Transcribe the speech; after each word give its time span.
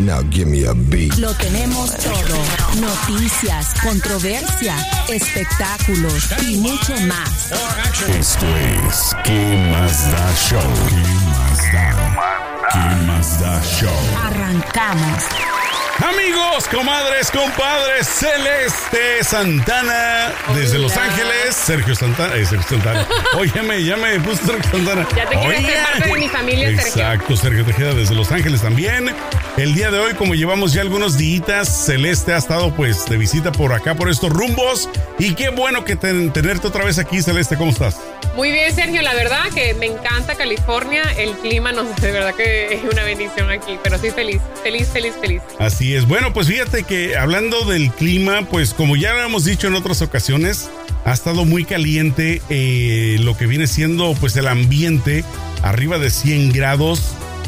Now 0.00 0.22
give 0.30 0.48
me 0.48 0.64
a 0.64 0.72
beat. 0.72 1.18
Lo 1.18 1.34
tenemos 1.34 1.94
todo. 1.98 2.36
Noticias, 2.80 3.74
controversia, 3.82 4.74
espectáculos 5.08 6.26
y 6.48 6.56
mucho 6.56 6.94
más. 7.02 7.52
Esto 8.08 8.46
es 8.88 9.14
¿Qué 9.24 9.70
más 9.70 10.10
da 10.10 10.34
show? 10.36 10.60
¿Qué 10.88 10.96
más 11.26 11.72
da? 11.72 12.16
¿Qué 12.72 13.06
más 13.06 13.40
da 13.40 13.62
show? 13.62 13.90
Arrancamos. 14.24 15.24
Amigos, 16.02 16.66
comadres, 16.68 17.30
compadres, 17.30 18.08
Celeste 18.08 19.22
Santana 19.22 20.32
desde 20.54 20.78
Los 20.78 20.96
Ángeles, 20.96 21.54
Sergio 21.54 21.94
Santana, 21.94 22.36
eh, 22.36 22.46
Sergio 22.46 22.78
Santana. 22.78 23.06
Óyeme, 23.34 23.84
ya 23.84 23.98
me 23.98 24.18
puse 24.20 24.46
Sergio 24.46 24.70
Santana. 24.70 25.06
Ya 25.14 25.28
te 25.28 25.36
quieres 25.36 25.66
ser 25.66 25.82
parte 25.82 26.08
de 26.08 26.18
mi 26.18 26.28
familia, 26.28 26.68
Sergio. 26.68 26.86
Exacto, 26.86 27.36
Sergio 27.36 27.64
Tejeda 27.66 27.92
desde 27.92 28.14
Los 28.14 28.32
Ángeles 28.32 28.62
también. 28.62 29.14
El 29.60 29.74
día 29.74 29.90
de 29.90 29.98
hoy, 29.98 30.14
como 30.14 30.34
llevamos 30.34 30.72
ya 30.72 30.80
algunos 30.80 31.18
días, 31.18 31.84
Celeste 31.84 32.32
ha 32.32 32.38
estado 32.38 32.74
pues 32.74 33.04
de 33.04 33.18
visita 33.18 33.52
por 33.52 33.74
acá, 33.74 33.94
por 33.94 34.08
estos 34.08 34.30
rumbos. 34.30 34.88
Y 35.18 35.34
qué 35.34 35.50
bueno 35.50 35.84
que 35.84 35.96
ten- 35.96 36.32
tenerte 36.32 36.66
otra 36.66 36.82
vez 36.82 36.98
aquí, 36.98 37.20
Celeste, 37.20 37.58
¿cómo 37.58 37.70
estás? 37.70 37.98
Muy 38.34 38.50
bien, 38.52 38.74
Sergio. 38.74 39.02
La 39.02 39.12
verdad 39.12 39.50
que 39.54 39.74
me 39.74 39.84
encanta 39.84 40.34
California. 40.34 41.02
El 41.18 41.32
clima, 41.32 41.72
no 41.72 41.82
sé, 41.94 42.06
de 42.06 42.12
verdad 42.12 42.34
que 42.34 42.72
es 42.72 42.80
una 42.90 43.02
bendición 43.02 43.50
aquí. 43.50 43.78
Pero 43.82 43.98
sí, 43.98 44.08
feliz, 44.08 44.40
feliz, 44.62 44.88
feliz, 44.88 45.12
feliz. 45.20 45.42
Así 45.58 45.94
es. 45.94 46.06
Bueno, 46.06 46.32
pues 46.32 46.46
fíjate 46.46 46.84
que 46.84 47.18
hablando 47.18 47.66
del 47.66 47.90
clima, 47.90 48.46
pues 48.50 48.72
como 48.72 48.96
ya 48.96 49.12
lo 49.12 49.22
hemos 49.22 49.44
dicho 49.44 49.66
en 49.66 49.74
otras 49.74 50.00
ocasiones, 50.00 50.70
ha 51.04 51.12
estado 51.12 51.44
muy 51.44 51.66
caliente 51.66 52.40
eh, 52.48 53.18
lo 53.20 53.36
que 53.36 53.44
viene 53.44 53.66
siendo 53.66 54.14
pues 54.18 54.34
el 54.36 54.48
ambiente, 54.48 55.22
arriba 55.62 55.98
de 55.98 56.08
100 56.08 56.50
grados. 56.54 57.02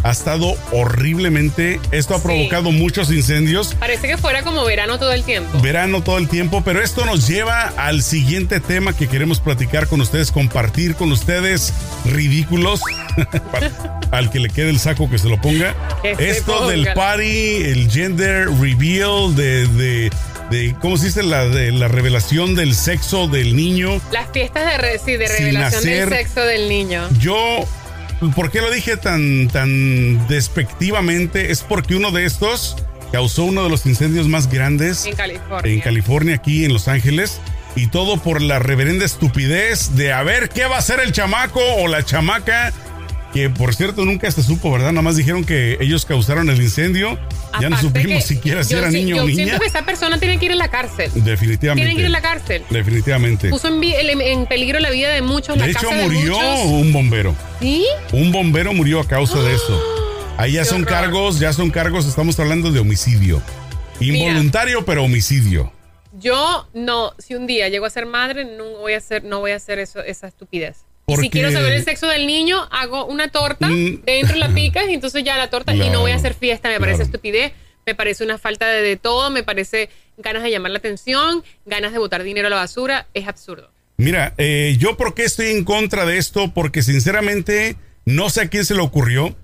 Ha 0.04 0.10
estado 0.10 0.54
horriblemente. 0.72 1.80
Esto 1.92 2.14
ha 2.14 2.18
Sí. 2.18 2.24
provocado 2.24 2.72
muchos 2.72 3.10
incendios. 3.12 3.74
Parece 3.78 4.08
que 4.08 4.16
fuera 4.18 4.42
como 4.42 4.64
verano 4.64 4.98
todo 4.98 5.12
el 5.12 5.22
tiempo. 5.24 5.60
Verano 5.60 6.02
todo 6.02 6.18
el 6.18 6.28
tiempo, 6.28 6.62
pero 6.64 6.82
esto 6.82 7.04
nos 7.06 7.26
lleva 7.28 7.72
al 7.76 8.02
siguiente 8.02 8.60
tema 8.60 8.96
que 8.96 9.08
queremos 9.08 9.40
platicar 9.40 9.86
con 9.86 10.00
ustedes, 10.00 10.30
compartir 10.32 10.94
con 10.94 11.12
ustedes 11.12 11.72
ridículos. 12.04 12.80
Al 14.10 14.30
que 14.30 14.40
le 14.40 14.50
quede 14.50 14.70
el 14.70 14.78
saco 14.78 15.08
que 15.08 15.18
se 15.18 15.28
lo 15.28 15.40
ponga. 15.40 15.74
Que 16.02 16.14
Esto 16.18 16.68
del 16.68 16.92
party, 16.92 17.56
el 17.64 17.90
gender 17.90 18.48
reveal, 18.60 19.34
de, 19.34 19.66
de, 19.68 20.10
de 20.50 20.74
¿cómo 20.80 20.96
se 20.98 21.06
dice? 21.06 21.22
La, 21.22 21.46
de, 21.46 21.72
la 21.72 21.88
revelación 21.88 22.54
del 22.54 22.74
sexo 22.74 23.26
del 23.28 23.56
niño. 23.56 24.00
Las 24.12 24.30
fiestas 24.30 24.66
de, 24.66 24.78
re- 24.78 24.98
sí, 24.98 25.12
de 25.16 25.28
revelación 25.28 25.80
hacer- 25.80 26.10
del 26.10 26.18
sexo 26.18 26.40
del 26.42 26.68
niño. 26.68 27.08
Yo, 27.18 27.36
¿por 28.30 28.50
qué 28.50 28.60
lo 28.60 28.70
dije 28.70 28.96
tan, 28.96 29.48
tan 29.48 30.26
despectivamente? 30.28 31.50
Es 31.50 31.62
porque 31.62 31.96
uno 31.96 32.10
de 32.12 32.24
estos 32.24 32.76
causó 33.10 33.44
uno 33.44 33.64
de 33.64 33.70
los 33.70 33.84
incendios 33.84 34.28
más 34.28 34.50
grandes 34.50 35.04
En 35.04 35.14
California. 35.14 35.72
en 35.72 35.80
California, 35.80 36.34
aquí 36.36 36.64
en 36.64 36.72
Los 36.72 36.88
Ángeles. 36.88 37.40
Y 37.74 37.86
todo 37.86 38.18
por 38.18 38.42
la 38.42 38.58
reverenda 38.58 39.04
estupidez 39.04 39.96
de 39.96 40.12
a 40.12 40.22
ver 40.22 40.50
qué 40.50 40.66
va 40.66 40.76
a 40.76 40.78
hacer 40.80 41.00
el 41.00 41.12
chamaco 41.12 41.60
o 41.78 41.88
la 41.88 42.04
chamaca. 42.04 42.72
Que 43.32 43.48
por 43.48 43.74
cierto 43.74 44.04
nunca 44.04 44.30
se 44.30 44.42
supo, 44.42 44.70
¿verdad? 44.70 44.92
Nada 44.92 45.02
más 45.02 45.16
dijeron 45.16 45.44
que 45.44 45.78
ellos 45.80 46.04
causaron 46.04 46.50
el 46.50 46.60
incendio. 46.60 47.18
Ya 47.60 47.68
no 47.70 47.78
supimos 47.80 48.24
siquiera 48.24 48.64
si 48.64 48.72
yo 48.72 48.78
era 48.78 48.90
sí- 48.90 48.96
niño 48.96 49.16
yo 49.16 49.22
o 49.22 49.26
niña. 49.26 49.36
siento 49.44 49.60
que 49.60 49.66
esa 49.66 49.84
persona 49.84 50.18
tiene 50.18 50.38
que 50.38 50.46
ir 50.46 50.52
a 50.52 50.56
la 50.56 50.68
cárcel. 50.68 51.10
Definitivamente. 51.14 51.80
Tienen 51.86 51.96
que 51.96 52.00
ir 52.02 52.06
a 52.06 52.10
la 52.10 52.22
cárcel. 52.22 52.64
Definitivamente. 52.70 53.48
Puso 53.50 53.68
en, 53.68 53.80
vi- 53.80 53.94
en- 53.94 54.20
en 54.20 54.46
peligro 54.46 54.78
la 54.80 54.90
vida 54.90 55.10
de 55.10 55.22
muchos, 55.22 55.56
la 55.56 55.64
De 55.66 55.72
hecho, 55.72 55.88
de 55.88 56.02
murió 56.04 56.38
un 56.64 56.92
bombero. 56.92 57.34
¿Sí? 57.60 57.84
Un 58.12 58.32
bombero 58.32 58.72
murió 58.72 59.00
a 59.00 59.06
causa 59.06 59.40
de 59.42 59.54
eso. 59.54 59.80
Ahí 60.38 60.52
ya 60.52 60.60
Qué 60.62 60.66
son 60.68 60.82
horror. 60.82 60.88
cargos, 60.94 61.38
ya 61.38 61.52
son 61.52 61.70
cargos, 61.70 62.06
estamos 62.06 62.38
hablando 62.40 62.70
de 62.72 62.80
homicidio. 62.80 63.42
Involuntario, 64.00 64.84
pero 64.84 65.04
homicidio. 65.04 65.72
Yo 66.18 66.68
no, 66.74 67.12
si 67.18 67.34
un 67.34 67.46
día 67.46 67.68
llego 67.68 67.86
a 67.86 67.90
ser 67.90 68.06
madre, 68.06 68.44
no 68.44 68.64
voy 68.80 68.94
a 68.94 68.98
hacer, 68.98 69.24
no 69.24 69.40
voy 69.40 69.52
a 69.52 69.56
hacer 69.56 69.78
eso, 69.78 70.00
esa 70.02 70.26
estupidez. 70.28 70.84
Porque- 71.14 71.26
Si 71.26 71.30
quiero 71.30 71.52
saber 71.52 71.72
el 71.72 71.84
sexo 71.84 72.06
del 72.08 72.26
niño, 72.26 72.68
hago 72.70 73.04
una 73.06 73.28
torta, 73.28 73.68
Mm. 73.68 74.02
dentro 74.04 74.36
la 74.36 74.48
picas 74.54 74.88
y 74.88 74.94
entonces 74.94 75.22
ya 75.24 75.36
la 75.36 75.50
torta 75.50 75.74
y 75.74 75.78
no 75.78 76.00
voy 76.00 76.10
a 76.10 76.14
Claro, 76.14 76.18
hacer 76.20 76.34
fiesta, 76.34 76.68
me 76.68 76.78
parece 76.80 76.96
claro. 76.98 77.06
estupidez, 77.08 77.52
me 77.86 77.94
parece 77.94 78.24
una 78.24 78.38
falta 78.38 78.66
de, 78.68 78.82
de 78.82 78.96
todo, 78.96 79.30
me 79.30 79.42
parece 79.42 79.88
ganas 80.18 80.42
de 80.42 80.50
llamar 80.50 80.70
la 80.72 80.78
atención, 80.78 81.42
ganas 81.66 81.92
de 81.92 81.98
botar 81.98 82.22
dinero 82.22 82.46
a 82.46 82.50
la 82.50 82.56
basura, 82.56 83.06
es 83.14 83.26
absurdo. 83.26 83.70
Mira, 83.96 84.34
eh, 84.38 84.76
yo 84.78 84.96
por 84.96 85.14
qué 85.14 85.24
estoy 85.24 85.46
en 85.52 85.64
contra 85.64 86.04
de 86.06 86.18
esto, 86.18 86.52
porque 86.54 86.82
sinceramente 86.82 87.76
no 88.04 88.30
sé 88.30 88.40
a 88.42 88.48
quién 88.48 88.64
se 88.64 88.74
le 88.74 88.80
ocurrió 88.80 89.36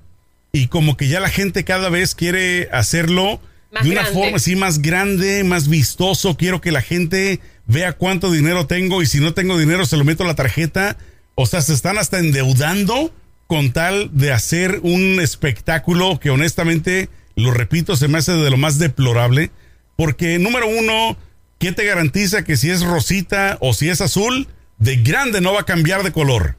y 0.53 0.67
como 0.69 0.97
que 0.97 1.09
ya 1.09 1.21
la 1.21 1.28
gente 1.28 1.65
cada 1.65 1.91
vez 1.91 2.15
quiere 2.15 2.69
hacerlo 2.73 3.41
Más 3.71 3.84
de 3.84 3.91
una 3.91 4.03
grande. 4.03 4.21
forma 4.21 4.37
así 4.39 4.57
más 4.57 4.81
grande, 4.81 5.45
más 5.45 5.69
vistoso. 5.69 6.37
Quiero 6.37 6.61
que 6.61 6.73
la 6.73 6.81
gente 6.83 7.41
vea 7.67 7.93
cuánto 7.93 8.31
dinero 8.33 8.67
tengo 8.67 9.03
y 9.03 9.07
si 9.07 9.21
no 9.21 9.34
tengo 9.34 9.59
dinero 9.59 9.84
se 9.87 9.97
lo 9.97 10.05
meto 10.05 10.25
a 10.25 10.27
la 10.27 10.34
tarjeta. 10.34 10.97
O 11.41 11.47
sea, 11.47 11.62
se 11.62 11.72
están 11.72 11.99
hasta 11.99 12.19
endeudando 12.19 13.12
con 13.47 13.72
tal 13.72 14.10
de 14.12 14.32
hacer 14.32 14.81
un 14.82 15.21
espectáculo 15.21 16.19
que 16.19 16.31
honestamente, 16.31 17.09
lo 17.37 17.53
repito, 17.53 17.94
se 17.97 18.09
me 18.09 18.19
hace 18.19 18.32
de 18.32 18.50
lo 18.50 18.56
más 18.56 18.81
deplorable. 18.81 19.53
Porque 19.94 20.38
número 20.41 20.66
uno, 20.66 21.16
¿qué 21.60 21.71
te 21.71 21.84
garantiza 21.84 22.43
que 22.43 22.56
si 22.56 22.71
es 22.71 22.82
rosita 22.82 23.56
o 23.60 23.72
si 23.72 23.88
es 23.88 24.00
azul, 24.00 24.48
de 24.78 24.97
grande 24.97 25.41
no 25.41 25.53
va 25.53 25.60
a 25.60 25.65
cambiar 25.65 26.03
de 26.03 26.10
color? 26.10 26.56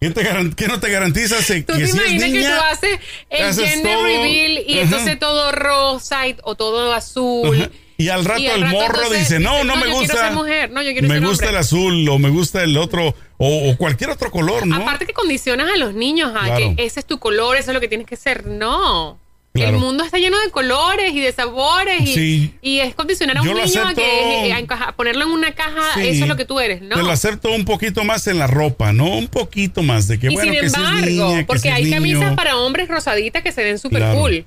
¿Qué, 0.00 0.10
te 0.10 0.22
qué 0.56 0.68
no 0.68 0.78
te 0.80 0.90
garantiza 0.90 1.42
si- 1.42 1.62
¿Tú 1.62 1.74
que 1.74 1.80
te 1.80 1.86
si 1.88 1.90
es 1.90 1.94
imaginas 1.96 2.24
que 2.24 2.30
niña, 2.32 2.56
tú 2.56 2.62
haces 2.72 3.00
el 3.28 3.44
haces 3.44 3.68
gender 3.70 3.92
todo? 3.96 4.04
reveal 4.04 4.64
y 4.66 4.78
entonces 4.78 5.18
todo 5.18 5.52
rosa 5.52 6.28
y- 6.28 6.36
o 6.44 6.54
todo 6.54 6.94
azul? 6.94 7.70
Y 8.00 8.08
al 8.08 8.24
rato 8.24 8.40
el 8.42 8.64
morro 8.66 8.94
entonces 8.96 9.18
dice, 9.28 9.38
no, 9.40 9.62
no, 9.64 9.76
me 9.76 9.88
gusta. 9.88 10.12
quiero 10.14 10.26
ser 10.28 10.32
mujer, 10.32 10.70
no, 10.70 10.82
yo 10.82 10.92
quiero 10.92 11.08
me 11.08 11.14
ser 11.18 11.24
gusta 11.26 11.48
el 11.50 11.56
azul 11.56 12.08
o 12.08 12.18
me 12.18 12.30
gusta 12.30 12.62
el 12.64 12.76
otro 12.78 13.14
o, 13.36 13.70
o 13.70 13.76
cualquier 13.76 14.10
otro 14.10 14.30
color, 14.30 14.66
¿no? 14.66 14.76
Aparte 14.76 15.06
que 15.06 15.12
condicionas 15.12 15.68
a 15.72 15.76
los 15.76 15.94
niños 15.94 16.32
a 16.34 16.44
Claro. 16.44 16.74
que 16.76 16.84
ese 16.84 17.00
es 17.00 17.06
tu 17.06 17.18
color, 17.18 17.56
eso 17.56 17.70
es 17.70 17.74
lo 17.74 17.80
que 17.80 17.88
tienes 17.88 18.06
que 18.06 18.16
ser. 18.16 18.46
No. 18.46 19.18
Claro. 19.52 19.72
El 19.72 19.78
mundo 19.78 20.04
está 20.04 20.16
lleno 20.18 20.38
de 20.38 20.50
colores 20.52 21.12
y 21.12 21.20
de 21.20 21.32
sabores 21.32 22.02
y, 22.02 22.14
Sí. 22.14 22.54
y 22.62 22.78
es 22.78 22.94
condicionar 22.94 23.36
a 23.36 23.42
un 23.42 23.48
Yo 23.48 23.54
niño 23.54 23.82
a, 23.84 23.94
que, 23.94 24.52
a 24.52 24.60
encaja- 24.60 24.84
a 24.90 24.92
ponerlo 24.96 25.24
en 25.24 25.30
una 25.32 25.52
caja, 25.56 25.94
Sí. 25.94 26.06
eso 26.06 26.22
es 26.22 26.28
lo 26.28 26.36
que 26.36 26.44
tú 26.44 26.60
eres, 26.60 26.82
¿no? 26.82 26.94
Te 26.94 27.02
lo 27.02 27.10
acepto 27.10 27.50
un 27.50 27.64
poquito 27.64 28.04
más 28.04 28.28
en 28.28 28.38
la 28.38 28.46
ropa, 28.46 28.92
¿no? 28.92 29.06
Un 29.08 29.26
poquito 29.26 29.82
más 29.82 30.06
de 30.06 30.20
que 30.20 30.28
y 30.28 30.34
bueno, 30.34 30.52
sin 30.52 30.60
que 30.60 30.66
embargo, 30.68 31.00
niña, 31.04 31.38
que 31.40 31.44
porque 31.46 31.70
hay 31.70 31.82
niño. 31.84 31.96
camisas 31.96 32.34
para 32.36 32.56
hombres 32.58 32.86
rosaditas 32.88 33.42
que 33.42 33.50
se 33.50 33.64
ven 33.64 33.78
súper 33.80 33.98
Claro. 33.98 34.20
cool. 34.20 34.46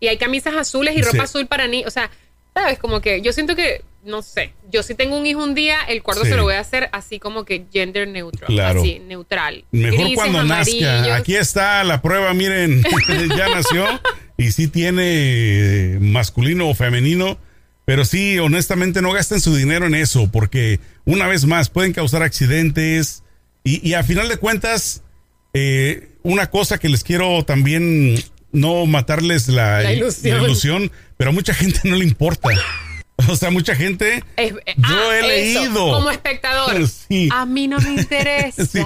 Y 0.00 0.08
hay 0.08 0.16
camisas 0.18 0.54
azules 0.56 0.96
y 0.96 1.00
ropa 1.02 1.12
Sí. 1.18 1.22
azul 1.22 1.46
para 1.46 1.68
niños. 1.68 1.86
O 1.86 1.90
sea, 1.92 2.10
¿sabes? 2.54 2.78
Como 2.78 3.00
que 3.00 3.20
yo 3.20 3.32
siento 3.32 3.56
que, 3.56 3.82
no 4.04 4.22
sé, 4.22 4.52
yo 4.70 4.82
si 4.82 4.94
tengo 4.94 5.18
un 5.18 5.26
hijo 5.26 5.42
un 5.42 5.54
día, 5.54 5.78
el 5.88 6.02
cuarto 6.02 6.24
Sí. 6.24 6.30
se 6.30 6.36
lo 6.36 6.42
voy 6.44 6.54
a 6.54 6.60
hacer 6.60 6.88
así 6.92 7.18
como 7.18 7.44
que 7.44 7.64
gender 7.72 8.06
neutral. 8.08 8.46
Claro. 8.48 8.80
Así, 8.80 9.00
neutral. 9.00 9.64
Mejor 9.72 9.98
Grises, 9.98 10.16
cuando 10.16 10.44
nazca. 10.44 11.14
Aquí 11.16 11.34
está 11.36 11.82
la 11.84 12.00
prueba, 12.02 12.32
miren, 12.34 12.82
ya 13.36 13.48
nació 13.48 13.86
y 14.36 14.52
sí 14.52 14.68
tiene 14.68 15.98
masculino 16.00 16.68
o 16.68 16.74
femenino, 16.74 17.38
pero 17.84 18.04
sí, 18.04 18.38
honestamente 18.38 19.02
no 19.02 19.12
gasten 19.12 19.40
su 19.40 19.54
dinero 19.54 19.86
en 19.86 19.94
eso, 19.94 20.30
porque 20.30 20.80
una 21.04 21.26
vez 21.28 21.44
más 21.44 21.68
pueden 21.70 21.92
causar 21.92 22.22
accidentes 22.22 23.22
y, 23.62 23.86
y 23.86 23.94
a 23.94 24.02
final 24.02 24.28
de 24.28 24.36
cuentas, 24.36 25.02
eh, 25.54 26.08
una 26.22 26.50
cosa 26.50 26.78
que 26.78 26.88
les 26.88 27.04
quiero 27.04 27.44
también 27.44 28.16
no 28.52 28.86
matarles 28.86 29.48
la, 29.48 29.82
La 29.82 29.92
ilusión. 29.92 30.38
la 30.38 30.44
ilusión, 30.44 30.92
pero 31.24 31.30
a 31.30 31.34
mucha 31.36 31.54
gente 31.54 31.80
no 31.84 31.96
le 31.96 32.04
importa. 32.04 32.50
O 33.28 33.36
sea, 33.36 33.48
mucha 33.50 33.76
gente. 33.76 34.24
Es- 34.36 34.52
Yo 34.76 35.12
he 35.12 35.18
eso, 35.20 35.60
leído. 35.60 35.92
Como 35.92 36.10
espectador. 36.10 36.86
Sí. 37.08 37.28
A 37.32 37.46
mí 37.46 37.68
no 37.68 37.78
me 37.78 37.94
interesa. 37.94 38.66
Sí. 38.66 38.80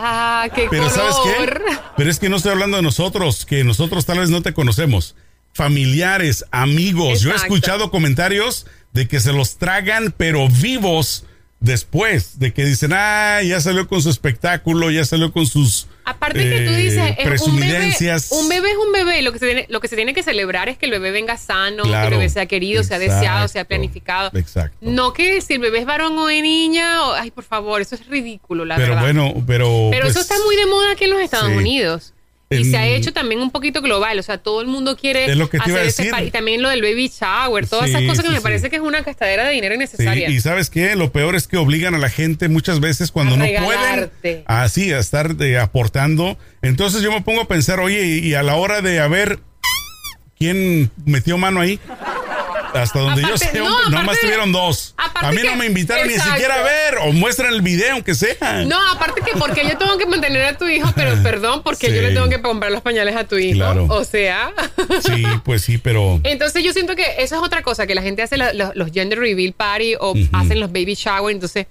Qué 0.55 0.69
Pero 0.71 0.89
¿sabes 0.91 1.17
qué? 1.25 1.61
Pero 1.97 2.11
es 2.11 2.19
que 2.21 2.29
no 2.29 2.37
estoy 2.37 2.53
hablando 2.53 2.77
de 2.77 2.83
nosotros, 2.83 3.47
que 3.47 3.65
nosotros 3.65 4.05
tal 4.05 4.19
vez 4.21 4.29
no 4.29 4.43
te 4.43 4.53
conocemos. 4.53 5.17
Familiares, 5.55 6.45
amigos. 6.53 7.23
Yo 7.23 7.33
he 7.33 7.37
escuchado 7.37 7.91
comentarios 7.91 8.67
de 8.93 9.09
que 9.09 9.19
se 9.19 9.33
los 9.33 9.57
tragan, 9.57 10.15
pero 10.17 10.47
vivos 10.49 11.25
después, 11.59 12.39
de 12.39 12.53
que 12.53 12.67
dicen, 12.67 12.93
ah, 12.95 13.41
ya 13.43 13.61
salió 13.61 13.89
con 13.89 14.03
su 14.03 14.11
espectáculo, 14.11 14.91
ya 14.91 15.05
salió 15.07 15.33
con 15.33 15.47
sus 15.47 15.89
Aparte 16.09 16.39
que 16.39 16.61
tú 16.67 16.71
eh, 16.73 16.77
dices, 16.77 17.15
es 17.19 17.43
un 17.43 17.59
bebé, 17.61 17.93
un 18.31 18.49
bebé 18.49 18.71
es 18.71 18.77
un 18.77 18.93
bebé. 18.93 19.23
Lo 19.23 19.33
que, 19.33 19.39
se 19.39 19.47
tiene, 19.47 19.67
lo 19.69 19.81
que 19.81 19.89
se 19.89 19.97
tiene 19.97 20.15
que 20.15 20.23
celebrar 20.23 20.69
es 20.71 20.79
que 20.79 20.87
el 20.87 20.93
bebé 20.93 21.11
venga 21.11 21.37
sano, 21.37 21.83
que 21.83 21.93
el 21.93 22.11
bebé 22.11 22.29
sea 22.31 22.47
querido, 22.47 22.83
sea 22.83 22.99
deseado, 22.99 23.47
sea 23.49 23.65
planificado. 23.65 24.31
Exacto. 24.35 24.77
No 24.81 25.13
que 25.13 25.41
si 25.43 25.55
el 25.55 25.59
bebé 25.61 25.81
es 25.81 25.87
varón 25.87 26.17
o 26.17 26.27
de 26.27 26.41
niña, 26.41 27.05
o- 27.07 27.13
ay, 27.13 27.31
por 27.31 27.45
favor, 27.45 27.83
eso 27.83 27.95
es 27.95 28.07
ridículo, 28.07 28.65
la 28.65 28.77
pero 28.77 28.95
verdad. 28.95 29.03
bueno, 29.03 29.45
pero. 29.47 29.89
Pero 29.91 30.05
pues, 30.05 30.13
eso 30.17 30.21
está 30.21 30.37
muy 30.47 30.57
de 30.57 30.67
moda 30.67 30.93
aquí 30.93 31.05
en 31.05 31.11
los 31.11 31.21
Estados 31.21 31.49
sí. 31.51 31.57
Unidos. 31.57 32.15
Y 32.51 32.57
En- 32.57 32.71
se 32.71 32.77
ha 32.79 32.87
hecho 32.87 33.13
también 33.13 33.43
un 33.43 33.51
poquito 33.51 33.83
global, 33.83 34.19
o 34.19 34.23
sea, 34.23 34.39
todo 34.39 34.63
el 34.63 34.69
mundo 34.69 34.97
quiere 34.97 35.27
Es 35.31 35.37
lo 35.37 35.51
que 35.51 35.59
te 35.59 35.69
iba 35.71 35.81
a 35.81 35.83
decir. 35.83 36.11
y 36.25 36.31
también 36.31 36.63
lo 36.63 36.71
del 36.71 36.81
baby 36.81 37.09
shower, 37.09 37.67
todas 37.67 37.85
Sí, 37.87 37.91
esas 37.91 38.03
cosas 38.05 38.21
que 38.21 38.29
sí, 38.29 38.33
me 38.33 38.39
sí. 38.39 38.43
parece 38.43 38.71
que 38.71 38.77
es 38.77 38.83
una 38.83 39.03
gastadera 39.03 39.45
de 39.45 39.53
dinero 39.53 39.75
innecesaria. 39.75 40.31
y 40.31 40.41
sabes 40.41 40.71
qué, 40.71 40.97
lo 40.97 41.13
peor 41.13 41.35
es 41.37 41.47
que 41.47 41.59
obligan 41.59 41.95
a 41.95 41.99
la 41.99 42.09
gente 42.09 42.49
muchas 42.49 42.81
veces 42.81 43.13
cuando 43.13 43.35
A 43.35 43.39
no 43.39 43.45
regalarte. 43.45 44.09
pueden 44.23 44.45
así 44.47 44.93
a 44.93 44.99
estar 44.99 45.37
eh, 45.41 45.59
aportando. 45.59 46.39
Entonces 46.63 47.03
yo 47.03 47.13
me 47.13 47.21
pongo 47.21 47.43
a 47.43 47.49
pensar, 47.49 47.81
oye, 47.81 48.03
y, 48.07 48.19
y 48.29 48.35
a 48.35 48.43
la 48.43 48.57
hora 48.57 48.81
de 48.81 48.99
a 49.01 49.09
ver 49.09 49.41
quién 50.39 50.91
metió 51.05 51.37
mano 51.37 51.61
ahí, 51.61 51.79
hasta 52.75 52.99
donde 52.99 53.23
Aparte- 53.25 53.47
yo 53.47 53.53
sé, 53.53 53.59
no, 53.59 53.67
hombre, 53.67 53.85
nomás 53.91 54.03
aparte- 54.05 54.21
tuvieron 54.23 54.53
dos. 54.53 54.95
aparte 54.97 55.27
A 55.27 55.31
mí 55.33 55.43
que- 55.43 55.51
no 55.51 55.57
me 55.57 55.67
invitaron 55.67 56.07
ni 56.09 56.15
siquiera 56.19 56.55
a 56.57 56.63
ver 56.63 56.97
o 57.03 57.13
muestran 57.13 57.53
el 57.53 57.63
video 57.63 57.95
aunque 57.95 58.15
sea. 58.15 58.65
No, 58.67 58.77
aparte 58.91 59.21
que 59.23 59.33
porque 59.39 59.67
yo 59.69 59.77
tengo 59.79 59.97
que 59.99 60.07
mantener 60.07 60.43
a 60.45 60.57
tu 60.59 60.67
hijo, 60.67 60.91
pero 60.95 61.11
perdón, 61.23 61.63
porque 61.63 61.89
Sí. 61.89 61.95
yo 61.95 62.03
le 62.03 62.13
tengo 62.13 62.29
que 62.29 62.41
comprar 62.43 62.71
los 62.73 62.83
pañales 62.83 63.17
a 63.17 63.25
tu 63.25 63.37
hijo. 63.39 63.57
Claro. 63.59 63.87
O 63.89 64.05
sea. 64.05 64.53
Sí, 65.05 65.25
pues 65.45 65.63
sí, 65.63 65.79
pero 65.79 66.21
Entonces 66.25 66.63
yo 66.65 66.73
siento 66.73 66.95
que 66.97 67.05
eso 67.19 67.37
es 67.37 67.43
otra 67.43 67.63
cosa, 67.63 67.87
que 67.87 67.95
la 67.95 68.03
gente 68.03 68.23
hace 68.23 68.37
la- 68.37 68.53
los, 68.53 68.75
los 68.77 68.91
gender 68.93 69.19
reveal 69.19 69.53
party 69.53 69.95
o 70.01 70.15
hacen 70.33 70.61
los 70.61 70.71
baby 70.73 70.95
shower, 70.95 71.35
entonces, 71.35 71.67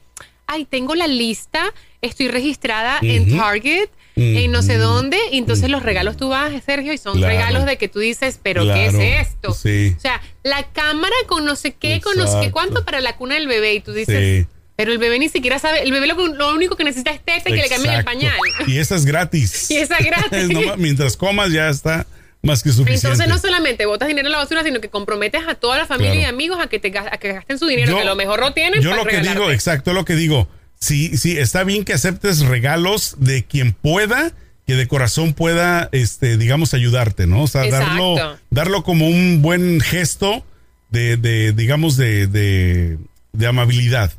ay, 0.47 0.65
tengo 0.65 0.95
la 0.95 1.07
lista, 1.07 1.73
estoy 2.01 2.27
registrada 2.27 2.99
en 3.01 3.27
Ujú. 3.33 3.37
Target, 3.37 3.89
en 4.17 4.51
no 4.51 4.61
sé 4.63 4.77
dónde, 4.77 5.17
y 5.31 5.37
entonces 5.37 5.69
los 5.69 5.83
regalos 5.83 6.17
tú 6.17 6.29
vas, 6.29 6.51
Sergio, 6.65 6.91
y 6.93 6.97
son 6.97 7.17
Claro. 7.17 7.33
regalos 7.33 7.65
de 7.65 7.77
que 7.77 7.87
tú 7.87 7.99
dices, 7.99 8.39
pero 8.41 8.63
¿qué 8.63 8.87
Claro, 8.89 9.01
es 9.01 9.27
esto? 9.27 9.53
sí. 9.53 9.93
O 9.95 9.99
sea, 9.99 10.21
la 10.43 10.63
cámara 10.71 11.15
con 11.27 11.45
no 11.45 11.55
sé 11.55 11.73
qué, 11.75 12.01
con 12.01 12.17
no 12.17 12.23
sé 12.25 12.31
qué 12.31 12.37
Exacto. 12.37 12.51
cuánto 12.53 12.85
para 12.85 12.99
la 13.01 13.15
cuna 13.15 13.35
del 13.35 13.47
bebé, 13.47 13.75
y 13.75 13.79
tú 13.81 13.93
dices... 13.93 14.43
Sí. 14.45 14.53
Pero 14.75 14.91
el 14.91 14.99
bebé 14.99 15.17
ni 15.17 15.27
siquiera 15.27 15.57
sabe, 15.57 15.81
el 15.81 15.91
bebé 15.91 16.05
lo, 16.05 16.13
lo 16.27 16.53
único 16.53 16.75
que 16.75 16.83
necesita 16.83 17.09
es 17.09 17.19
teta 17.25 17.49
y 17.49 17.53
que 17.55 17.61
le 17.63 17.67
cambien 17.67 17.95
el 17.95 17.99
Exacto. 18.01 18.19
pañal. 18.19 18.37
Y 18.67 18.77
esa 18.77 18.95
es 18.95 19.05
gratis. 19.05 19.71
Y 19.71 19.77
esa 19.77 19.97
es 19.97 20.05
gratis. 20.31 20.49
No 20.49 20.77
mientras 20.77 21.17
comas 21.17 21.51
ya 21.51 21.67
está 21.69 22.05
más 22.43 22.61
que 22.61 22.69
suficiente. 22.69 22.93
Entonces 23.07 23.27
no 23.27 23.39
solamente 23.39 23.87
botas 23.87 24.07
dinero 24.07 24.27
en 24.27 24.33
la 24.33 24.37
basura, 24.37 24.63
sino 24.63 24.79
que 24.79 24.89
comprometes 24.89 25.41
a 25.47 25.55
toda 25.55 25.79
la 25.79 25.87
familia 25.87 26.11
Claro. 26.13 26.27
y 26.27 26.29
amigos 26.29 26.59
a 26.61 26.67
que 26.67 26.77
te 26.77 26.95
a 26.95 27.17
que 27.17 27.33
gasten 27.33 27.57
su 27.57 27.65
dinero, 27.65 27.89
Yo- 27.89 27.95
que 27.97 28.01
a 28.03 28.05
lo 28.05 28.15
mejor 28.15 28.39
no 28.39 28.53
tienen 28.53 28.79
Yo 28.83 28.91
para 28.91 29.01
lo 29.01 29.09
que 29.09 29.15
regalarte. 29.15 29.39
digo, 29.39 29.51
exacto, 29.51 29.93
lo 29.93 30.05
que 30.05 30.13
digo. 30.13 30.47
Sí, 30.79 31.17
sí, 31.17 31.37
está 31.37 31.63
bien 31.63 31.83
que 31.85 31.93
aceptes 31.93 32.39
regalos 32.41 33.15
de 33.19 33.43
quien 33.43 33.73
pueda, 33.73 34.31
que 34.67 34.75
de 34.75 34.87
corazón 34.87 35.33
pueda, 35.33 35.89
este, 35.91 36.37
digamos, 36.37 36.73
ayudarte, 36.73 37.25
¿no? 37.25 37.43
O 37.43 37.47
sea, 37.47 37.67
darlo, 37.69 38.13
Exacto. 38.13 38.41
darlo 38.51 38.83
como 38.83 39.07
un 39.07 39.41
buen 39.41 39.79
gesto 39.81 40.45
de, 40.89 41.17
de 41.17 41.51
digamos, 41.53 41.97
de, 41.97 42.27
de, 42.27 42.97
de 43.33 43.47
amabilidad. 43.47 44.11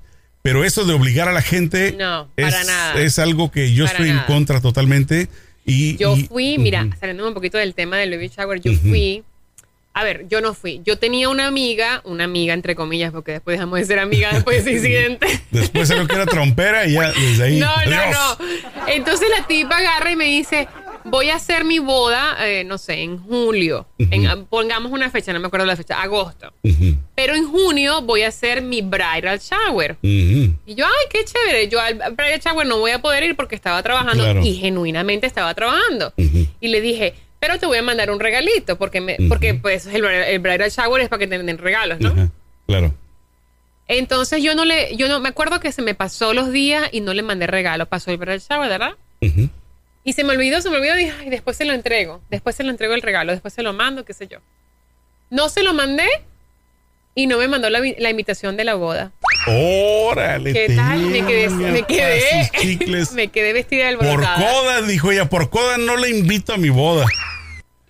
Pero 0.43 0.64
eso 0.64 0.84
de 0.84 0.94
obligar 0.94 1.28
a 1.28 1.32
la 1.32 1.43
gente 1.43 1.94
No, 1.99 2.28
es, 2.37 2.44
para 2.52 2.64
nada. 2.64 3.00
es 3.02 3.19
algo 3.19 3.50
que 3.50 3.72
yo 3.75 3.84
Para 3.84 3.99
estoy 3.99 4.08
nada. 4.11 4.20
en 4.22 4.26
contra 4.26 4.61
totalmente. 4.61 5.28
Y, 5.66 5.96
Yo 5.96 6.16
y- 6.16 6.25
fui, 6.25 6.56
mira, 6.58 6.88
saliendo 6.99 7.28
un 7.28 7.34
poquito 7.34 7.58
del 7.58 7.75
tema 7.75 7.99
del 7.99 8.11
baby 8.12 8.28
shower, 8.34 8.61
yo 8.61 8.72
fui. 8.78 9.22
A 9.99 10.05
ver, 10.05 10.27
yo 10.29 10.41
no 10.41 10.55
fui. 10.55 10.81
Yo 10.85 10.97
tenía 10.99 11.29
una 11.29 11.47
amiga, 11.49 12.03
una 12.05 12.25
amiga 12.25 12.55
entre 12.55 12.77
comillas, 12.77 13.11
porque 13.11 13.33
después 13.33 13.55
dejamos 13.56 13.79
de 13.81 13.85
ser 13.85 13.99
amigas 13.99 14.35
después 14.35 14.65
de 14.65 14.71
ese 14.71 14.79
incidente. 14.89 15.27
Después 15.50 15.89
se 15.89 15.97
lo 15.97 16.06
que 16.06 16.15
era 16.15 16.27
trompera 16.27 16.87
y 16.87 16.93
ya 16.93 17.11
desde 17.11 17.45
ahí. 17.45 17.59
No, 17.59 17.67
no, 17.67 17.73
adiós. 17.97 18.39
no. 18.39 18.87
Entonces 18.87 19.29
la 19.37 19.47
tipa 19.47 19.77
agarra 19.79 20.12
y 20.12 20.17
me 20.17 20.27
dice, 20.27 20.69
voy 21.05 21.31
a 21.31 21.35
hacer 21.37 21.65
mi 21.65 21.79
boda, 21.81 22.37
eh, 22.47 22.62
no 22.65 22.79
sé, 22.79 23.03
en 23.03 23.19
julio. 23.19 23.87
En- 23.99 24.45
pongamos 24.47 24.93
una 24.93 25.11
fecha, 25.11 25.33
no 25.33 25.41
me 25.41 25.49
acuerdo 25.49 25.67
la 25.67 25.75
fecha, 25.77 26.00
agosto. 26.00 26.53
Ujú, 26.62 26.95
Pero 27.17 27.35
en 27.35 27.49
junio 27.50 28.00
voy 28.03 28.23
a 28.23 28.29
hacer 28.29 28.62
mi 28.62 28.83
bridal 28.83 29.41
shower. 29.41 29.97
Y 30.03 30.55
yo, 30.77 30.87
ay, 30.87 31.06
qué 31.11 31.25
chévere. 31.25 31.69
Yo 31.69 31.81
al 31.81 31.97
bridal 32.15 32.39
shower 32.41 32.67
no 32.69 32.79
voy 32.79 32.93
a 32.93 33.00
poder 33.00 33.25
ir 33.25 33.35
porque 33.35 33.56
estaba 33.56 33.83
trabajando 33.83 34.23
Claro. 34.23 34.43
y 34.45 34.55
genuinamente 34.55 35.27
estaba 35.27 35.53
trabajando. 35.55 36.12
Y 36.61 36.69
le 36.69 36.81
dije, 36.81 37.15
pero 37.40 37.58
te 37.58 37.67
voy 37.67 37.79
a 37.79 37.82
mandar 37.82 38.11
un 38.11 38.20
regalito 38.20 38.76
porque, 38.76 39.00
me, 39.00 39.17
porque 39.29 39.55
pues 39.55 39.87
el, 39.87 40.05
el 40.05 40.38
bridal 40.40 40.70
shower 40.70 41.02
es 41.02 41.08
para 41.08 41.20
que 41.20 41.26
te 41.26 41.38
den 41.43 41.58
regalos, 41.58 42.00
¿no? 42.00 42.31
Claro. 42.67 42.94
Entonces 43.87 44.43
yo 44.43 44.55
no 44.55 44.64
le, 44.64 44.96
yo 44.96 45.08
no 45.08 45.20
me 45.20 45.31
acuerdo 45.31 45.61
que 45.61 45.73
se 45.73 45.81
me 45.81 45.94
pasó 45.94 46.35
los 46.35 46.52
días 46.52 46.88
y 46.93 47.00
no 47.00 47.14
le 47.14 47.23
mandé 47.23 47.46
regalo. 47.46 47.87
Pasó 47.87 48.11
el 48.11 48.19
bridal 48.19 48.40
shower, 48.40 48.69
¿verdad? 48.69 48.94
Y 50.05 50.12
se 50.12 50.25
me 50.25 50.32
olvidó, 50.32 50.61
se 50.61 50.70
me 50.70 50.76
olvidó, 50.76 50.94
dije, 50.94 51.12
ay, 51.20 51.31
después 51.31 51.56
se 51.56 51.64
lo 51.64 51.73
entrego, 51.75 52.23
después 52.31 52.56
se 52.56 52.64
lo 52.64 52.70
entrego 52.70 52.94
el 52.94 53.02
regalo, 53.02 53.32
después 53.32 53.55
se 53.55 53.62
lo 53.62 53.73
mando, 53.73 54.05
qué 54.05 54.14
sé 54.14 54.26
yo. 54.26 54.38
No 55.31 55.49
se 55.49 55.62
lo 55.62 55.75
mandé 55.75 56.06
y 57.14 57.26
no 57.26 57.38
me 57.38 57.49
mandó 57.49 57.69
la, 57.69 57.81
la 57.99 58.11
invitación 58.11 58.56
de 58.56 58.64
la 58.64 58.75
boda. 58.75 59.12
Órale. 59.46 60.52
¿Qué 60.52 60.75
tal? 60.75 61.00
Me 61.00 61.25
quedé, 61.25 61.49
me 61.50 61.82
quedé, 61.82 62.49
me 63.14 63.29
quedé 63.29 63.52
vestida 63.52 63.87
del 63.87 63.99
Por 63.99 64.20
coda, 64.23 64.82
dijo 64.82 65.12
ella, 65.12 65.29
por 65.29 65.50
coda 65.50 65.79
no 65.79 65.96
le 65.96 66.11
invito 66.11 66.52
a 66.52 66.58
mi 66.58 66.69
boda. 66.69 67.06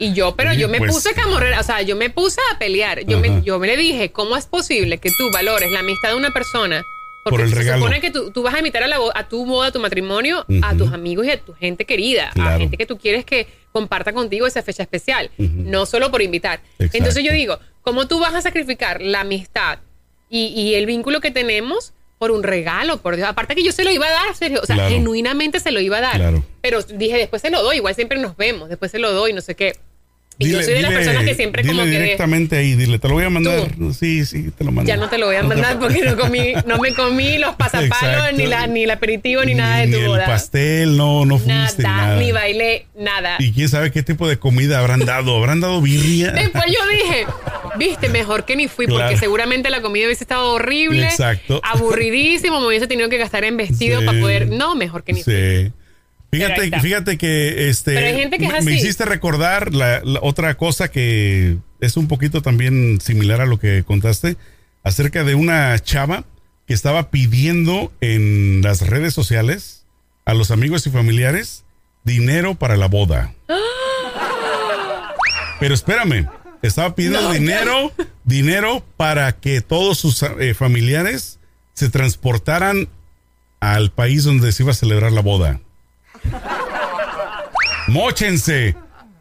Y 0.00 0.12
yo, 0.12 0.36
pero 0.36 0.50
Oye, 0.50 0.60
yo 0.60 0.68
me 0.68 0.78
pues- 0.78 0.92
puse 0.92 1.12
camorrera, 1.12 1.58
o 1.60 1.64
sea, 1.64 1.82
yo 1.82 1.96
me 1.96 2.08
puse 2.08 2.40
a 2.54 2.58
pelear. 2.58 3.04
Yo 3.04 3.18
Ajá. 3.18 3.28
me, 3.28 3.42
yo 3.42 3.58
me 3.58 3.66
le 3.66 3.76
dije, 3.76 4.12
¿cómo 4.12 4.36
es 4.36 4.46
posible 4.46 4.98
que 4.98 5.10
tú 5.10 5.30
valores 5.32 5.70
la 5.72 5.80
amistad 5.80 6.10
de 6.10 6.14
una 6.16 6.30
persona? 6.30 6.84
Porque 7.24 7.38
Por 7.38 7.40
el 7.46 7.48
se 7.50 7.56
regalo. 7.56 7.78
supone 7.82 8.00
que 8.00 8.10
tú, 8.12 8.30
tú 8.30 8.42
vas 8.42 8.54
a 8.54 8.58
invitar 8.58 8.82
a, 8.84 8.86
la 8.86 8.96
a 9.14 9.28
tu 9.28 9.44
boda, 9.44 9.68
a 9.68 9.72
tu 9.72 9.80
matrimonio, 9.80 10.46
a 10.62 10.74
tus 10.76 10.92
amigos 10.92 11.26
y 11.26 11.30
a 11.30 11.40
tu 11.40 11.52
gente 11.52 11.84
querida, 11.84 12.28
a 12.28 12.32
Claro. 12.32 12.58
gente 12.60 12.76
que 12.76 12.86
tú 12.86 12.96
quieres 12.96 13.24
que 13.24 13.48
comparta 13.72 14.12
contigo 14.12 14.46
esa 14.46 14.62
fecha 14.62 14.82
especial, 14.84 15.30
no 15.36 15.84
solo 15.84 16.10
por 16.12 16.22
invitar. 16.22 16.60
Exacto. 16.78 16.96
Entonces 16.96 17.24
yo 17.24 17.32
digo, 17.32 17.58
¿cómo 17.82 18.06
tú 18.06 18.18
vas 18.20 18.34
a 18.34 18.40
sacrificar 18.40 19.02
la 19.02 19.20
amistad 19.20 19.80
y, 20.30 20.46
y 20.46 20.74
el 20.76 20.86
vínculo 20.86 21.20
que 21.20 21.30
tenemos 21.32 21.92
por 22.18 22.30
un 22.30 22.44
regalo, 22.44 22.98
por 22.98 23.16
Dios? 23.16 23.28
Aparte 23.28 23.54
que 23.56 23.62
yo 23.64 23.72
se 23.72 23.84
lo 23.84 23.90
iba 23.90 24.06
a 24.06 24.10
dar, 24.10 24.34
Sergio, 24.36 24.60
o 24.62 24.66
sea, 24.66 24.76
Claro. 24.76 24.90
genuinamente 24.90 25.58
se 25.60 25.70
lo 25.72 25.80
iba 25.80 25.98
a 25.98 26.02
dar. 26.02 26.14
Claro. 26.16 26.44
Pero 26.62 26.82
dije, 26.82 27.16
después 27.18 27.42
se 27.42 27.50
lo 27.50 27.62
doy, 27.62 27.76
igual 27.76 27.94
siempre 27.96 28.18
nos 28.18 28.36
vemos, 28.36 28.68
después 28.70 28.90
se 28.92 28.98
lo 29.00 29.12
doy, 29.12 29.32
no 29.32 29.40
sé 29.42 29.54
qué. 29.56 29.74
Y 30.40 30.50
yo 30.50 30.62
soy 30.62 30.74
de 30.74 30.82
las 30.82 30.92
dile- 30.92 30.94
personas 30.96 31.24
que 31.24 31.34
siempre 31.34 31.62
dile 31.62 31.74
como 31.74 31.84
que 31.84 31.90
directamente 31.90 32.56
ahí, 32.56 32.74
dile, 32.76 32.98
te 33.00 33.08
lo 33.08 33.14
voy 33.14 33.24
a 33.24 33.30
mandar. 33.30 33.70
Sí, 33.98 34.24
sí, 34.24 34.50
te 34.56 34.62
lo 34.64 34.70
mando. 34.70 34.88
ya 34.88 34.96
no 34.96 35.08
te 35.08 35.18
lo 35.18 35.26
voy 35.26 35.36
a 35.36 35.42
mandar 35.42 35.78
porque 35.80 36.00
no 36.02 36.16
comí, 36.16 36.52
no 36.66 36.78
me 36.78 36.92
comí 36.94 37.38
los 37.38 37.56
pasapalos, 37.56 38.34
ni 38.36 38.46
la, 38.46 38.66
ni 38.68 38.84
el 38.84 38.90
aperitivo, 38.92 39.44
ni, 39.44 39.54
nada 39.54 39.78
de 39.78 39.88
tu 39.92 39.98
Ni 40.00 40.06
boda. 40.06 40.24
el 40.24 40.30
pastel, 40.30 40.96
no, 40.96 41.24
no 41.24 41.38
fuiste 41.38 41.82
nada, 41.82 42.06
nada. 42.08 42.20
ni 42.20 42.30
bailé, 42.32 42.86
nada. 42.96 43.36
Y 43.40 43.52
quién 43.52 43.68
sabe 43.68 43.90
qué 43.90 44.02
tipo 44.04 44.28
de 44.28 44.38
comida 44.38 44.78
habrán 44.78 45.00
dado. 45.00 45.36
¿Habrán 45.36 45.60
dado 45.60 45.80
birria? 45.82 46.30
Después 46.32 46.64
yo 46.66 46.86
dije, 46.88 47.26
viste, 47.76 48.08
mejor 48.08 48.44
que 48.44 48.54
ni 48.54 48.68
fui, 48.68 48.86
porque 48.86 49.16
seguramente 49.16 49.70
la 49.70 49.80
comida 49.82 50.06
hubiese 50.06 50.22
estado 50.24 50.52
horrible, 50.52 51.02
Exacto. 51.04 51.60
aburridísimo, 51.64 52.60
me 52.60 52.66
hubiese 52.68 52.86
tenido 52.86 53.08
que 53.08 53.18
gastar 53.18 53.42
en 53.44 53.56
vestido 53.56 54.00
Sí. 54.00 54.06
para 54.06 54.20
poder. 54.20 54.48
No, 54.48 54.74
mejor 54.76 55.02
que 55.02 55.12
ni 55.12 55.22
fui. 55.22 55.32
Sí. 55.34 55.40
Ahí 55.40 55.72
Fíjate, 56.30 56.70
fíjate 56.80 57.16
que 57.18 57.68
este 57.70 58.12
gente 58.14 58.38
que 58.38 58.44
es 58.46 58.64
me- 58.64 58.74
hiciste 58.74 59.04
recordar 59.06 59.74
la, 59.74 60.00
la 60.04 60.20
otra 60.22 60.54
cosa 60.56 60.90
que 60.90 61.56
es 61.80 61.96
un 61.96 62.06
poquito 62.08 62.42
también 62.42 63.00
similar 63.00 63.40
a 63.40 63.46
lo 63.46 63.58
que 63.58 63.82
contaste 63.84 64.36
acerca 64.84 65.24
de 65.24 65.34
una 65.34 65.78
chava 65.78 66.24
que 66.66 66.74
estaba 66.74 67.10
pidiendo 67.10 67.90
en 68.02 68.60
las 68.62 68.82
redes 68.86 69.14
sociales 69.14 69.86
a 70.26 70.34
los 70.34 70.50
amigos 70.50 70.86
y 70.86 70.90
familiares 70.90 71.64
dinero 72.04 72.54
para 72.56 72.76
la 72.76 72.88
boda. 72.88 73.32
Pero 75.60 75.74
espérame, 75.74 76.26
estaba 76.62 76.94
pidiendo 76.94 77.32
dinero, 77.32 77.92
dinero 78.24 78.84
para 78.96 79.32
que 79.32 79.60
todos 79.60 79.98
sus 79.98 80.22
eh, 80.22 80.54
familiares 80.54 81.38
se 81.72 81.90
transportaran 81.90 82.88
al 83.60 83.90
país 83.90 84.24
donde 84.24 84.52
se 84.52 84.62
iba 84.62 84.72
a 84.72 84.74
celebrar 84.74 85.12
la 85.12 85.20
boda. 85.22 85.60
Móchense. 87.88 88.74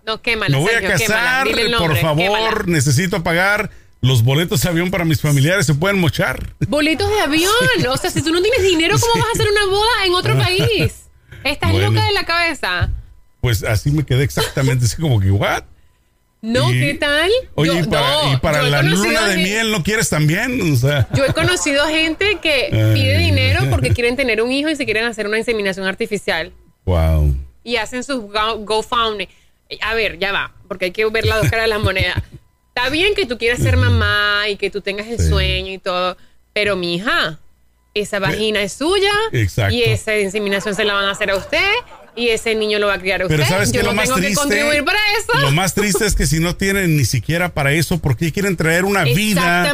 No, 0.06 0.22
quémala, 0.22 0.56
Me 0.58 0.64
voy 0.64 0.72
a 0.74 0.80
Sergio, 0.80 0.98
quémala. 0.98 1.22
casar, 1.22 1.48
el 1.48 1.72
por 1.76 1.98
favor, 1.98 2.24
quémala. 2.24 2.64
necesito 2.68 3.24
pagar 3.24 3.70
los 4.02 4.24
boletos 4.24 4.62
de 4.62 4.70
avión 4.70 4.90
para 4.92 5.04
mis 5.06 5.20
familiares, 5.22 5.66
se 5.66 5.74
pueden 5.74 6.00
mochar. 6.00 6.54
Boletos 6.68 7.10
de 7.10 7.20
avión. 7.20 7.52
O 7.90 7.98
sea, 7.98 8.10
si 8.10 8.22
tú 8.22 8.32
no 8.32 8.42
tienes 8.42 8.64
dinero, 8.64 8.98
¿cómo 9.00 9.14
Sí. 9.14 9.20
vas 9.20 9.30
a 9.30 9.32
hacer 9.34 9.48
una 9.52 9.66
boda 9.66 10.06
en 10.06 10.14
otro 10.14 10.38
país? 10.38 10.94
Estás 11.44 11.72
Bueno. 11.72 11.92
loca 11.92 12.06
de 12.06 12.14
la 12.14 12.26
cabeza. 12.26 12.90
Pues 13.42 13.64
así 13.64 13.92
me 13.92 14.06
quedé 14.06 14.24
exactamente 14.24 14.86
así 14.86 14.96
como 15.02 15.20
que, 15.20 15.30
¿what? 15.32 15.64
No, 16.42 16.72
Y- 16.72 16.80
¿qué 16.80 16.94
tal? 16.94 17.30
Oye, 17.56 17.74
Yo- 17.74 17.80
y 17.80 17.84
para, 17.88 18.02
no, 18.24 18.34
y 18.34 18.38
para 18.38 18.62
yo 18.62 18.68
he 18.68 18.70
la 18.70 18.82
luna 18.84 19.28
de 19.28 19.38
miel 19.38 19.72
no 19.72 19.84
quieres 19.84 20.08
también, 20.10 20.74
o 20.74 20.76
sea, 20.76 21.08
Yo 21.14 21.26
he 21.26 21.34
conocido 21.34 21.86
gente 21.88 22.38
que 22.42 22.70
pide 22.94 23.18
dinero 23.18 23.62
porque 23.72 23.90
quieren 23.94 24.16
tener 24.16 24.42
un 24.42 24.52
hijo 24.52 24.70
y 24.70 24.76
se 24.76 24.86
quieren 24.86 25.06
hacer 25.06 25.28
una 25.28 25.38
inseminación 25.40 25.86
artificial. 25.88 26.54
Wow. 26.88 27.36
Y 27.64 27.76
hacen 27.76 28.04
sus 28.04 28.22
go- 28.22 28.58
GoFundMe. 28.66 29.30
A 29.82 29.94
ver, 29.94 30.18
ya 30.18 30.32
va, 30.32 30.54
porque 30.68 30.86
hay 30.86 30.92
que 30.92 31.06
ver 31.06 31.26
las 31.26 31.42
dos 31.42 31.50
caras 31.52 31.66
de 31.66 31.70
la 31.70 31.78
moneda. 31.80 32.24
Está 32.70 32.90
bien 32.90 33.14
que 33.14 33.26
tú 33.26 33.38
quieras 33.38 33.60
ser 33.60 33.76
mamá 33.78 34.48
y 34.50 34.56
que 34.56 34.70
tú 34.72 34.82
tengas 34.82 35.06
el 35.08 35.20
Sí. 35.20 35.28
sueño 35.30 35.72
y 35.74 35.78
todo, 35.78 36.16
pero 36.54 36.76
mi 36.76 36.96
hija, 36.96 37.38
esa 37.94 38.20
vagina 38.20 38.62
es 38.62 38.74
suya 38.74 39.12
Exacto. 39.34 39.74
y 39.76 39.84
esa 39.84 40.18
inseminación 40.18 40.74
se 40.76 40.86
la 40.86 40.94
van 40.94 41.06
a 41.06 41.12
hacer 41.12 41.30
a 41.32 41.36
usted 41.36 41.72
Y 42.18 42.30
ese 42.30 42.56
niño 42.56 42.80
lo 42.80 42.88
va 42.88 42.96
a 42.96 43.00
criar 43.00 43.22
usted. 43.24 43.36
Pero 43.38 43.48
¿sabes 43.48 43.72
Yo 43.72 43.80
es 43.82 43.86
lo 43.86 43.92
no 43.92 43.96
más 43.98 44.06
tengo 44.10 44.20
que 44.20 44.34
contribuir 44.34 44.84
para 44.84 45.00
eso. 45.20 45.40
Lo 45.40 45.52
más 45.52 45.74
triste 45.76 46.06
es 46.06 46.16
que 46.16 46.26
si 46.26 46.40
no 46.40 46.56
tienen 46.56 46.98
ni 46.98 47.06
siquiera 47.06 47.54
para 47.54 47.72
eso, 47.74 48.00
¿por 48.00 48.18
qué 48.18 48.32
quieren 48.32 48.58
traer 48.58 48.86
una 48.86 49.04
vida 49.04 49.72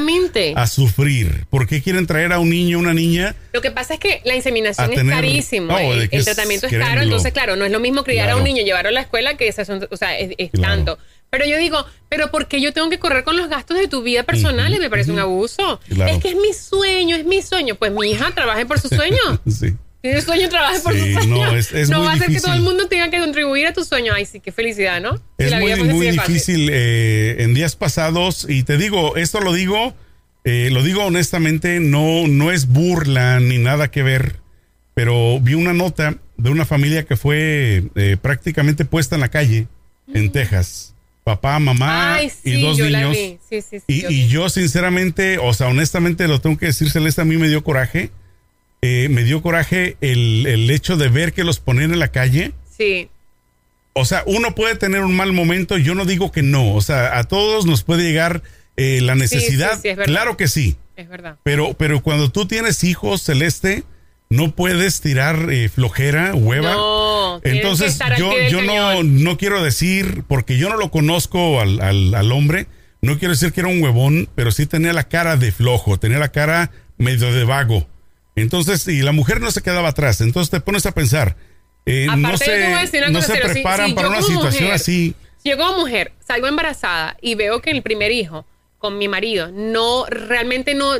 a 0.55 0.67
sufrir? 0.67 1.45
¿Por 1.49 1.67
qué 1.67 1.81
quieren 1.81 2.05
traer 2.05 2.33
a 2.33 2.39
un 2.39 2.49
niño, 2.49 2.79
una 2.79 2.93
niña? 2.93 3.33
Lo 3.53 3.61
que 3.61 3.71
pasa 3.71 3.93
es 3.93 3.99
que 4.01 4.21
la 4.25 4.35
inseminación 4.35 4.91
es 4.91 4.97
tener- 4.97 5.15
carísimo. 5.15 5.67
No, 5.67 5.79
el, 5.79 6.09
es- 6.11 6.25
tratamiento 6.25 6.67
es 6.67 6.73
caro, 6.73 7.01
entonces, 7.01 7.31
claro, 7.31 7.55
no 7.55 7.63
es 7.65 7.71
lo 7.71 7.79
mismo 7.79 8.03
criar 8.03 8.29
a 8.29 8.35
un 8.35 8.43
niño, 8.43 8.63
llevarlo 8.63 8.89
a 8.89 8.91
la 8.93 9.01
escuela 9.01 9.37
que 9.37 9.49
asunto, 9.49 9.87
o 9.91 9.97
sea, 9.97 10.17
es, 10.19 10.31
es 10.37 10.51
Claro. 10.51 10.73
tanto. 10.75 10.97
Pero 11.29 11.45
yo 11.45 11.57
digo, 11.57 11.83
¿pero 12.09 12.29
por 12.29 12.47
qué 12.47 12.61
yo 12.61 12.73
tengo 12.73 12.89
que 12.89 12.99
correr 12.99 13.23
con 13.23 13.37
los 13.37 13.49
gastos 13.49 13.77
de 13.77 13.87
tu 13.87 14.03
vida 14.03 14.21
personal? 14.23 14.73
Y 14.73 14.79
me 14.79 14.89
parece 14.89 15.11
un 15.11 15.19
abuso. 15.19 15.79
Claro. 15.89 16.11
Es 16.11 16.21
que 16.21 16.29
es 16.29 16.35
mi 16.35 16.53
sueño, 16.53 17.15
es 17.15 17.25
mi 17.25 17.41
sueño. 17.41 17.73
Pues 17.75 17.91
mi 17.91 18.11
hija 18.11 18.31
trabaje 18.35 18.65
por 18.67 18.79
su 18.79 18.89
sueño. 18.89 19.17
Sí. 19.49 19.73
Tiene 20.03 20.21
sueño, 20.21 20.49
trabaje 20.49 20.79
por 20.81 20.93
Sí, 20.93 20.99
su 21.13 21.19
sueño. 21.21 21.35
no, 21.45 21.55
es- 21.55 21.71
es 21.71 21.89
no 21.89 21.99
muy 21.99 22.07
va 22.07 22.13
a 22.13 22.17
ser 22.17 22.27
que 22.27 22.41
todo 22.41 22.53
el 22.53 22.61
mundo 22.61 22.87
tenga 22.89 23.09
que 23.09 23.19
contribuir 23.19 23.67
a 23.67 23.73
tu 23.73 23.85
sueño. 23.85 24.11
Ay, 24.13 24.25
sí, 24.25 24.41
qué 24.41 24.51
felicidad, 24.51 24.99
¿no? 25.01 25.17
Es 25.37 25.49
la 25.49 25.57
muy, 25.59 25.67
vida 25.67 25.77
fuese 25.77 25.93
muy 25.93 26.07
difícil 26.11 26.69
eh, 26.71 27.37
en 27.39 27.53
días 27.53 27.77
pasados 27.77 28.45
y 28.49 28.63
te 28.63 28.77
digo, 28.77 29.15
esto 29.15 29.39
lo 29.39 29.53
digo, 29.53 29.95
eh, 30.43 30.67
lo 30.73 30.83
digo 30.83 31.05
honestamente, 31.05 31.79
no, 31.79 32.27
no 32.27 32.51
es 32.51 32.67
burla 32.67 33.39
ni 33.39 33.57
nada 33.59 33.89
que 33.91 34.03
ver, 34.03 34.35
pero 34.93 35.39
vi 35.39 35.53
una 35.53 35.71
nota 35.73 36.17
de 36.35 36.49
una 36.49 36.65
familia 36.65 37.03
que 37.05 37.15
fue 37.15 37.83
eh, 37.95 38.17
prácticamente 38.21 38.83
puesta 38.83 39.15
en 39.15 39.21
la 39.21 39.29
calle 39.29 39.67
en 40.13 40.31
Texas. 40.33 40.93
Papá, 41.23 41.57
mamá 41.59 41.85
Mm. 41.85 42.15
Ay, 42.19 42.29
sí, 42.29 42.49
y 42.57 42.61
dos 42.61 42.77
yo 42.77 42.89
la 42.89 42.99
niños. 43.09 43.15
vi. 43.15 43.37
Sí. 43.61 43.77
Y, 43.87 44.01
yo 44.01 44.09
y 44.09 44.13
vi. 44.23 44.27
yo 44.27 44.49
sinceramente, 44.49 45.37
o 45.37 45.53
sea, 45.53 45.67
honestamente 45.67 46.27
lo 46.27 46.41
tengo 46.41 46.57
que 46.57 46.65
decir, 46.65 46.91
Celeste, 46.91 47.21
a 47.21 47.25
mí 47.25 47.37
me 47.37 47.47
dio 47.47 47.63
coraje. 47.63 48.11
Eh, 48.85 49.07
me 49.07 49.23
dio 49.23 49.41
coraje 49.41 49.95
el, 50.01 50.45
el 50.45 50.69
hecho 50.69 50.97
de 50.97 51.07
ver 51.07 51.31
que 51.31 51.45
los 51.45 51.61
ponían 51.61 51.93
en 51.93 51.99
la 51.99 52.09
calle. 52.09 52.51
Sí. 52.77 53.07
O 53.93 54.03
sea, 54.03 54.23
uno 54.25 54.55
puede 54.55 54.75
tener 54.75 55.01
un 55.03 55.15
mal 55.15 55.31
momento, 55.31 55.77
yo 55.77 55.95
no 55.95 56.03
digo 56.03 56.33
que 56.33 56.41
no. 56.41 56.73
O 56.73 56.81
sea, 56.81 57.17
a 57.17 57.23
todos 57.23 57.65
nos 57.65 57.83
puede 57.83 58.03
llegar 58.03 58.43
eh, 58.75 58.99
la 59.01 59.15
necesidad. 59.15 59.75
sí, 59.75 59.83
sí, 59.83 59.87
es 59.87 59.95
verdad. 59.95 60.13
claro 60.13 60.35
que 60.35 60.49
sí. 60.49 60.75
Es 60.97 61.07
verdad. 61.07 61.37
Pero, 61.43 61.75
pero 61.75 62.03
cuando 62.03 62.29
tú 62.29 62.45
tienes 62.45 62.83
hijos, 62.83 63.23
Celeste, 63.23 63.85
no 64.29 64.53
puedes 64.53 64.99
tirar 64.99 65.49
eh, 65.49 65.69
flojera, 65.69 66.35
hueva. 66.35 66.73
No, 66.73 67.39
que 67.41 67.51
Entonces, 67.51 67.97
yo, 68.17 68.33
yo 68.49 68.63
no, 68.63 69.01
no 69.01 69.37
quiero 69.37 69.63
decir, 69.63 70.23
porque 70.27 70.57
yo 70.57 70.67
no 70.67 70.75
lo 70.75 70.91
conozco 70.91 71.61
al, 71.61 71.79
al, 71.79 72.13
al 72.13 72.31
hombre, 72.33 72.67
no 73.01 73.17
quiero 73.17 73.33
decir 73.33 73.53
que 73.53 73.61
era 73.61 73.69
un 73.69 73.81
huevón, 73.81 74.27
pero 74.35 74.51
sí 74.51 74.65
tenía 74.65 74.91
la 74.91 75.07
cara 75.07 75.37
de 75.37 75.53
flojo, 75.53 75.97
tenía 75.97 76.19
la 76.19 76.33
cara 76.33 76.69
medio 76.97 77.31
de 77.31 77.45
vago. 77.45 77.87
Entonces, 78.35 78.87
y 78.87 79.01
la 79.01 79.11
mujer 79.11 79.41
no 79.41 79.51
se 79.51 79.61
quedaba 79.61 79.89
atrás. 79.89 80.21
Entonces 80.21 80.49
te 80.49 80.59
pones 80.59 80.85
a 80.85 80.91
pensar, 80.91 81.35
eh, 81.85 82.07
no 82.17 82.37
se, 82.37 82.69
no 82.69 83.21
se 83.21 83.27
seria. 83.27 83.47
Si- 83.47 83.53
preparan 83.53 83.89
si 83.89 83.93
para 83.93 84.09
una 84.09 84.21
situación 84.21 84.63
mujer- 84.65 84.71
así. 84.73 85.15
Si 85.41 85.49
yo 85.49 85.57
como 85.57 85.77
mujer 85.79 86.13
salgo 86.25 86.47
embarazada 86.47 87.17
y 87.21 87.35
veo 87.35 87.61
que 87.61 87.71
el 87.71 87.81
primer 87.83 88.11
hijo 88.11 88.45
con 88.79 88.97
mi 88.97 89.07
marido 89.07 89.51
no, 89.51 90.05
realmente 90.07 90.73
no, 90.73 90.93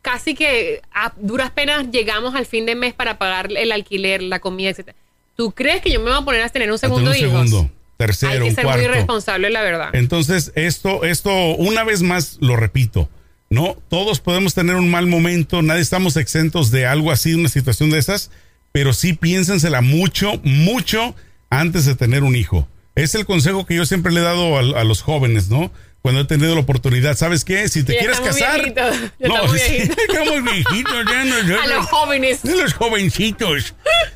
casi 0.00 0.34
que 0.34 0.82
a 0.92 1.12
duras 1.16 1.50
penas 1.50 1.90
llegamos 1.90 2.34
al 2.34 2.46
fin 2.46 2.64
de 2.66 2.74
mes 2.74 2.94
para 2.94 3.18
pagar 3.18 3.48
el 3.56 3.70
alquiler, 3.72 4.22
la 4.22 4.38
comida, 4.40 4.70
etcétera. 4.70 4.96
¿Tú 5.36 5.52
crees 5.52 5.80
que 5.82 5.90
yo 5.90 5.98
me 6.00 6.10
voy 6.10 6.20
a 6.20 6.24
poner 6.24 6.42
a 6.42 6.48
tener 6.48 6.70
un 6.70 6.76
a 6.76 6.78
tener 6.78 6.90
segundo 6.96 7.10
un 7.10 7.16
hijo? 7.16 7.26
segundo, 7.30 7.58
Hay 7.60 7.70
tercero, 7.96 8.32
que 8.44 8.50
un 8.50 8.54
ser 8.54 8.64
muy 8.64 8.72
cuarto. 8.74 8.84
irresponsable, 8.84 9.50
la 9.50 9.62
verdad. 9.62 9.90
Entonces, 9.94 10.52
esto, 10.54 11.04
esto, 11.04 11.30
una 11.56 11.84
vez 11.84 12.02
más 12.02 12.38
lo 12.40 12.56
repito, 12.56 13.08
¿no? 13.52 13.76
Todos 13.88 14.20
podemos 14.20 14.54
tener 14.54 14.76
un 14.76 14.90
mal 14.90 15.06
momento, 15.06 15.62
nadie 15.62 15.82
estamos 15.82 16.16
exentos 16.16 16.70
de 16.70 16.86
algo 16.86 17.12
así, 17.12 17.34
una 17.34 17.48
situación 17.48 17.90
de 17.90 17.98
esas, 17.98 18.30
pero 18.72 18.92
sí 18.94 19.12
piénsensela 19.12 19.80
mucho, 19.82 20.40
mucho 20.42 21.14
antes 21.50 21.84
de 21.84 21.94
tener 21.94 22.22
un 22.22 22.34
hijo. 22.34 22.66
Es 22.94 23.14
el 23.14 23.26
consejo 23.26 23.66
que 23.66 23.74
yo 23.76 23.84
siempre 23.86 24.12
le 24.12 24.20
he 24.20 24.24
dado 24.24 24.56
a, 24.56 24.80
a 24.80 24.84
los 24.84 25.02
jóvenes, 25.02 25.48
¿no? 25.48 25.70
Cuando 26.00 26.22
he 26.22 26.24
tenido 26.24 26.54
la 26.54 26.62
oportunidad, 26.62 27.16
¿sabes 27.16 27.44
qué? 27.44 27.68
Si 27.68 27.84
te 27.84 27.92
Ya 27.92 27.98
quieres 28.00 28.20
casar. 28.20 28.56
viejitos, 28.60 28.96
ya 29.20 29.28
no, 29.28 29.34
estamos 29.44 29.52
viejitos. 29.52 31.04
ya 31.10 31.24
no, 31.24 31.42
ya 31.48 31.62
a 31.62 31.66
los 31.68 31.86
jóvenes. 31.86 32.42
de 32.42 32.56
los 32.56 32.74
jovencitos. 32.74 33.74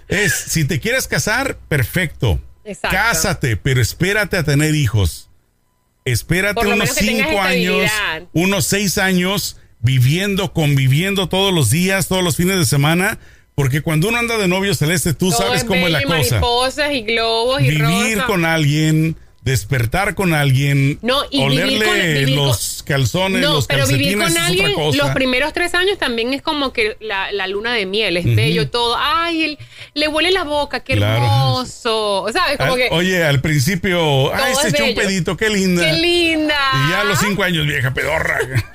Es, 0.09 0.35
si 0.35 0.64
te 0.64 0.81
quieres 0.81 1.07
casar, 1.07 1.59
perfecto. 1.69 2.40
Exacto. 2.64 2.97
Cásate, 2.97 3.57
pero 3.57 3.81
espérate 3.81 4.37
a 4.37 4.43
tener 4.43 4.75
hijos. 4.75 5.28
Espérate 6.06 6.66
unos 6.66 6.90
cinco 6.90 7.42
años, 7.42 7.90
unos 8.32 8.64
seis 8.66 8.96
años 8.96 9.58
viviendo, 9.80 10.52
conviviendo 10.52 11.28
todos 11.28 11.52
los 11.52 11.68
días, 11.70 12.08
todos 12.08 12.22
los 12.25 12.36
fines 12.36 12.56
de 12.58 12.64
semana. 12.64 13.18
Porque 13.56 13.80
cuando 13.80 14.08
uno 14.08 14.18
anda 14.18 14.36
de 14.38 14.48
novio 14.48 14.75
celeste, 14.75 15.14
tú 15.14 15.30
Todo 15.30 15.38
sabes 15.38 15.62
es 15.62 15.64
cómo 15.64 15.86
es 15.86 15.92
la 15.92 16.02
y 16.02 16.04
cosa. 16.04 16.40
mariposas 16.40 16.92
y 16.92 17.02
globos 17.02 17.62
y 17.62 17.70
Vivir 17.70 18.22
con 18.26 18.44
alguien, 18.44 19.16
despertar 19.47 20.17
con 20.17 20.35
alguien, 20.35 20.99
No, 21.03 21.23
y 21.31 21.41
olerle 21.41 21.87
con- 21.87 21.95
vivir 21.95 22.37
con- 22.37 22.47
los 22.49 22.83
calzones, 22.83 23.41
No, 23.41 23.55
los 23.55 23.67
pero 23.69 23.87
vivir 23.87 24.19
con 24.19 24.37
alguien 24.37 24.73
los 24.76 25.11
primeros 25.11 25.53
tres 25.53 25.73
años 25.75 25.99
también 25.99 26.35
es 26.35 26.43
como 26.43 26.73
que 26.73 26.97
la, 27.00 27.31
la 27.31 27.47
luna 27.47 27.73
de 27.73 27.87
miel, 27.87 28.17
es 28.17 28.25
bello 28.35 28.69
todo. 28.69 28.97
Ay, 28.99 29.45
él- 29.45 29.59
le 29.95 30.09
huele 30.09 30.33
la 30.33 30.43
boca, 30.43 30.81
qué 30.81 30.97
Claro. 30.97 31.23
hermoso. 31.25 32.26
¿Sabes? 32.33 32.59
Como 32.59 32.73
Al- 32.73 32.79
que, 32.79 32.88
Oye, 32.91 33.23
al 33.25 33.41
principio, 33.41 34.35
ay, 34.35 34.53
se 34.61 34.69
echó 34.71 34.85
un 34.85 34.95
pedito, 34.97 35.37
qué 35.37 35.49
linda. 35.49 35.85
qué 35.85 35.93
linda. 35.93 36.57
Y 36.75 36.91
ya 36.91 37.00
a 37.03 37.05
los 37.05 37.19
cinco 37.21 37.45
años, 37.45 37.65
vieja 37.67 37.95
pedorra. 37.95 38.38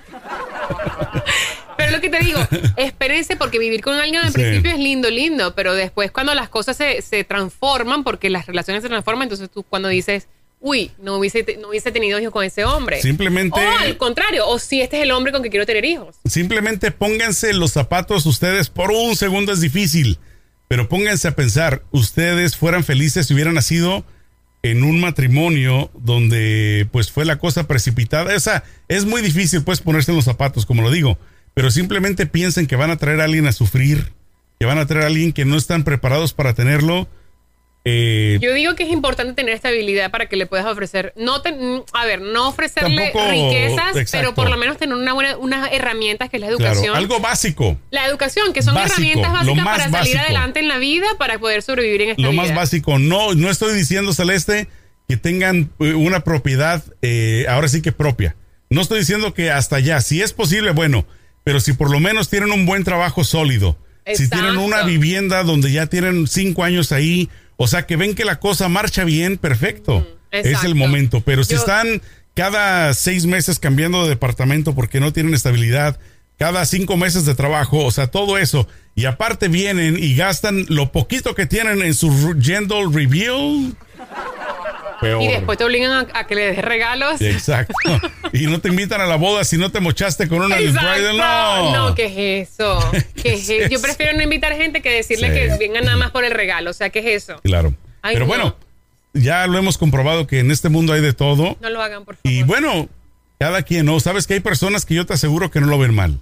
Pero 1.78 1.92
lo 1.92 2.00
que 2.02 2.10
te 2.10 2.20
digo, 2.20 2.40
espérense 2.78 3.36
porque 3.36 3.58
vivir 3.60 3.82
con 3.82 3.96
alguien 3.96 4.22
al 4.22 4.28
Sí. 4.28 4.34
principio 4.36 4.72
es 4.72 4.78
lindo, 4.78 5.10
lindo, 5.10 5.56
pero 5.56 5.74
después 5.74 6.12
cuando 6.12 6.34
las 6.36 6.48
cosas 6.48 6.78
se, 6.78 7.02
se 7.02 7.24
transforman, 7.24 8.04
porque 8.04 8.30
las 8.30 8.46
relaciones 8.46 8.84
se 8.84 8.90
transforman, 8.90 9.24
entonces 9.24 9.50
tú 9.50 9.64
cuando 9.64 9.88
dices, 9.90 10.28
uy, 10.62 10.92
no 11.02 11.18
hubiese, 11.18 11.44
no 11.60 11.70
hubiese 11.70 11.92
tenido 11.92 12.20
hijos 12.20 12.32
con 12.32 12.46
ese 12.46 12.64
hombre. 12.64 13.02
Simplemente- 13.02 13.60
O 13.60 13.80
al 13.80 13.98
contrario, 13.98 14.48
o 14.48 14.60
si 14.60 14.82
este 14.82 14.98
es 14.98 15.04
el 15.04 15.12
hombre 15.12 15.32
con 15.32 15.42
que 15.44 15.50
quiero 15.50 15.66
tener 15.66 15.84
hijos. 15.86 16.16
Simplemente 16.26 16.92
pónganse 16.92 17.54
los 17.54 17.72
zapatos 17.72 18.26
ustedes 18.26 18.70
por 18.70 18.92
un 18.92 19.16
segundo 19.16 19.52
es 19.54 19.60
difícil, 19.62 20.20
pero 20.68 20.88
pónganse 20.88 21.28
a 21.28 21.36
pensar, 21.36 21.84
ustedes 21.92 22.56
fueran 22.56 22.84
felices 22.84 23.28
si 23.28 23.34
hubieran 23.34 23.56
nacido 23.56 24.06
en 24.64 24.84
un 24.84 25.00
matrimonio 25.02 25.90
donde 25.96 26.88
pues 26.92 27.12
fue 27.12 27.26
la 27.26 27.40
cosa 27.40 27.68
precipitada. 27.68 28.34
Esa 28.36 28.64
es 28.88 29.06
muy 29.06 29.22
difícil 29.24 29.64
pues 29.64 29.80
ponerse 29.82 30.12
en 30.12 30.18
los 30.18 30.26
zapatos, 30.26 30.66
como 30.68 30.84
lo 30.84 30.92
digo, 30.92 31.18
pero 31.56 31.72
simplemente 31.72 32.28
piensen 32.28 32.68
que 32.68 32.76
van 32.76 32.92
a 32.92 32.98
traer 32.98 33.20
a 33.22 33.24
alguien 33.24 33.48
a 33.48 33.52
sufrir, 33.52 34.14
que 34.60 34.68
van 34.68 34.78
a 34.78 34.86
traer 34.86 35.06
a 35.06 35.08
alguien 35.08 35.34
que 35.34 35.44
no 35.46 35.58
están 35.58 35.84
preparados 35.84 36.34
para 36.34 36.54
tenerlo. 36.54 37.08
Eh, 37.84 38.38
Yo 38.42 38.54
digo 38.54 38.76
que 38.76 38.84
es 38.84 38.92
importante 38.92 39.34
tener 39.34 39.56
estabilidad 39.56 40.12
para 40.12 40.28
que 40.28 40.36
le 40.36 40.46
puedas 40.46 40.68
ofrecer, 40.68 41.14
no 41.18 41.42
te- 41.42 41.56
a 41.94 42.06
ver, 42.06 42.22
no 42.22 42.48
ofrecerle 42.50 43.10
Tampoco- 43.12 43.32
riquezas, 43.32 43.96
exacto. 43.96 44.12
pero 44.12 44.36
por 44.36 44.50
lo 44.52 44.58
menos 44.58 44.78
tener 44.78 44.94
una 44.96 45.14
buena, 45.14 45.36
unas 45.38 45.72
herramientas 45.74 46.30
que 46.30 46.38
es 46.38 46.42
la 46.42 46.48
claro, 46.50 46.64
educación. 46.64 46.96
algo 46.96 47.20
básico. 47.20 47.80
la 47.90 48.06
educación, 48.06 48.54
que 48.54 48.62
son 48.62 48.76
Básico, 48.76 48.94
herramientas 49.02 49.32
lo 49.32 49.38
básicas 49.56 49.64
más 49.66 49.66
para 49.78 49.84
salir 49.86 49.94
básico. 50.16 50.20
adelante 50.20 50.60
en 50.60 50.68
la 50.68 50.78
vida, 50.78 51.08
para 51.18 51.40
poder 51.40 51.64
sobrevivir 51.64 52.04
en 52.04 52.10
esta 52.12 52.22
Lo 52.22 52.30
vida. 52.32 52.42
más 52.44 52.54
básico, 52.56 53.00
no, 53.00 53.34
no 53.34 53.50
estoy 53.50 53.74
diciendo, 53.74 54.14
Celeste, 54.14 54.68
que 55.10 55.18
tengan 55.18 55.72
eh, 55.80 55.94
una 55.96 56.20
propiedad, 56.24 56.84
eh, 57.02 57.46
ahora 57.50 57.68
sí 57.68 57.82
que 57.82 57.92
propia. 57.92 58.36
No 58.70 58.82
estoy 58.82 59.00
diciendo 59.00 59.34
que 59.34 59.50
hasta 59.50 59.78
allá, 59.78 60.02
si 60.02 60.22
es 60.22 60.34
posible, 60.34 60.70
bueno, 60.72 61.08
pero 61.44 61.60
si 61.60 61.74
por 61.74 61.90
lo 61.90 62.00
menos 62.00 62.30
tienen 62.30 62.52
un 62.52 62.68
buen 62.68 62.84
trabajo 62.84 63.24
sólido, 63.24 63.76
si 64.14 64.30
tienen 64.30 64.58
una 64.58 64.84
vivienda 64.84 65.44
donde 65.44 65.72
ya 65.72 65.88
tienen 65.88 66.28
cinco 66.28 66.64
años 66.64 66.92
ahí, 66.92 67.28
o 67.58 67.68
sea, 67.68 67.86
que 67.86 67.96
ven 67.96 68.16
que 68.16 68.26
la 68.26 68.40
cosa 68.40 68.68
marcha 68.70 69.04
bien, 69.04 69.38
perfecto. 69.38 70.08
es 70.32 70.64
el 70.64 70.76
momento, 70.76 71.22
pero 71.22 71.44
si 71.44 71.54
Yo- 71.54 71.60
están 71.60 72.02
cada 72.34 72.94
seis 72.94 73.26
meses 73.26 73.60
cambiando 73.60 74.04
de 74.04 74.10
departamento 74.10 74.74
porque 74.74 75.00
no 75.02 75.12
tienen 75.12 75.34
estabilidad, 75.34 76.00
cada 76.38 76.66
cinco 76.66 76.96
meses 76.98 77.26
de 77.26 77.36
trabajo, 77.36 77.84
o 77.86 77.92
sea, 77.92 78.08
todo 78.08 78.38
eso. 78.38 78.68
Y 78.96 79.06
aparte 79.06 79.48
vienen 79.48 79.98
y 80.02 80.16
gastan 80.16 80.66
lo 80.70 80.92
poquito 80.92 81.36
que 81.36 81.46
tienen 81.46 81.82
en 81.82 81.94
su 81.94 82.36
gender 82.42 82.88
reveal. 82.92 83.76
Peor. 85.02 85.22
Y 85.22 85.28
después 85.28 85.58
te 85.58 85.64
obligan 85.66 85.92
a, 86.14 86.20
a 86.20 86.28
que 86.28 86.36
le 86.36 86.48
des 86.48 86.58
regalos. 86.64 87.20
Exacto. 87.22 87.74
Y 88.34 88.48
no 88.48 88.60
te 88.62 88.70
invitan 88.70 89.02
a 89.02 89.06
la 89.06 89.18
boda 89.18 89.44
si 89.44 89.58
no 89.58 89.72
te 89.72 89.80
mochaste 89.82 90.28
con 90.28 90.42
una 90.42 90.56
del 90.56 90.72
bridal. 90.72 91.18
No. 91.18 91.72
No, 91.90 91.96
¿qué 91.96 92.40
es 92.42 92.50
eso? 92.50 92.80
¿Qué 93.22 93.34
es 93.34 93.50
eso? 93.50 93.70
Yo 93.70 93.82
prefiero 93.82 94.14
no 94.16 94.24
invitar 94.24 94.56
gente 94.56 94.82
que 94.82 94.90
decirle 94.90 95.28
Sí. 95.28 95.34
que 95.34 95.58
vengan 95.58 95.84
nada 95.86 95.98
más 95.98 96.12
por 96.12 96.24
el 96.24 96.32
regalo. 96.32 96.70
O 96.70 96.74
sea, 96.74 96.90
¿qué 96.90 97.00
es 97.00 97.24
eso? 97.24 97.40
Claro. 97.44 97.74
Ay, 98.02 98.16
Pero 98.16 98.26
no. 98.26 98.30
bueno, 98.30 98.56
ya 99.14 99.46
lo 99.48 99.58
hemos 99.58 99.78
comprobado 99.78 100.28
que 100.28 100.40
en 100.40 100.50
este 100.52 100.70
mundo 100.70 100.94
hay 100.94 101.02
de 101.02 101.14
todo. 101.14 101.58
No 101.62 101.70
lo 101.70 101.82
hagan, 101.82 102.06
por 102.06 102.16
favor. 102.16 102.32
Y 102.32 102.44
bueno, 102.44 102.88
cada 103.40 103.64
quien, 103.64 103.86
¿no? 103.86 104.00
Sabes 104.00 104.28
que 104.28 104.36
hay 104.36 104.40
personas 104.40 104.86
que 104.86 104.96
yo 104.96 105.06
te 105.06 105.14
aseguro 105.14 105.52
que 105.52 105.60
no 105.60 105.68
lo 105.68 105.78
ven 105.78 105.94
mal. 105.94 106.20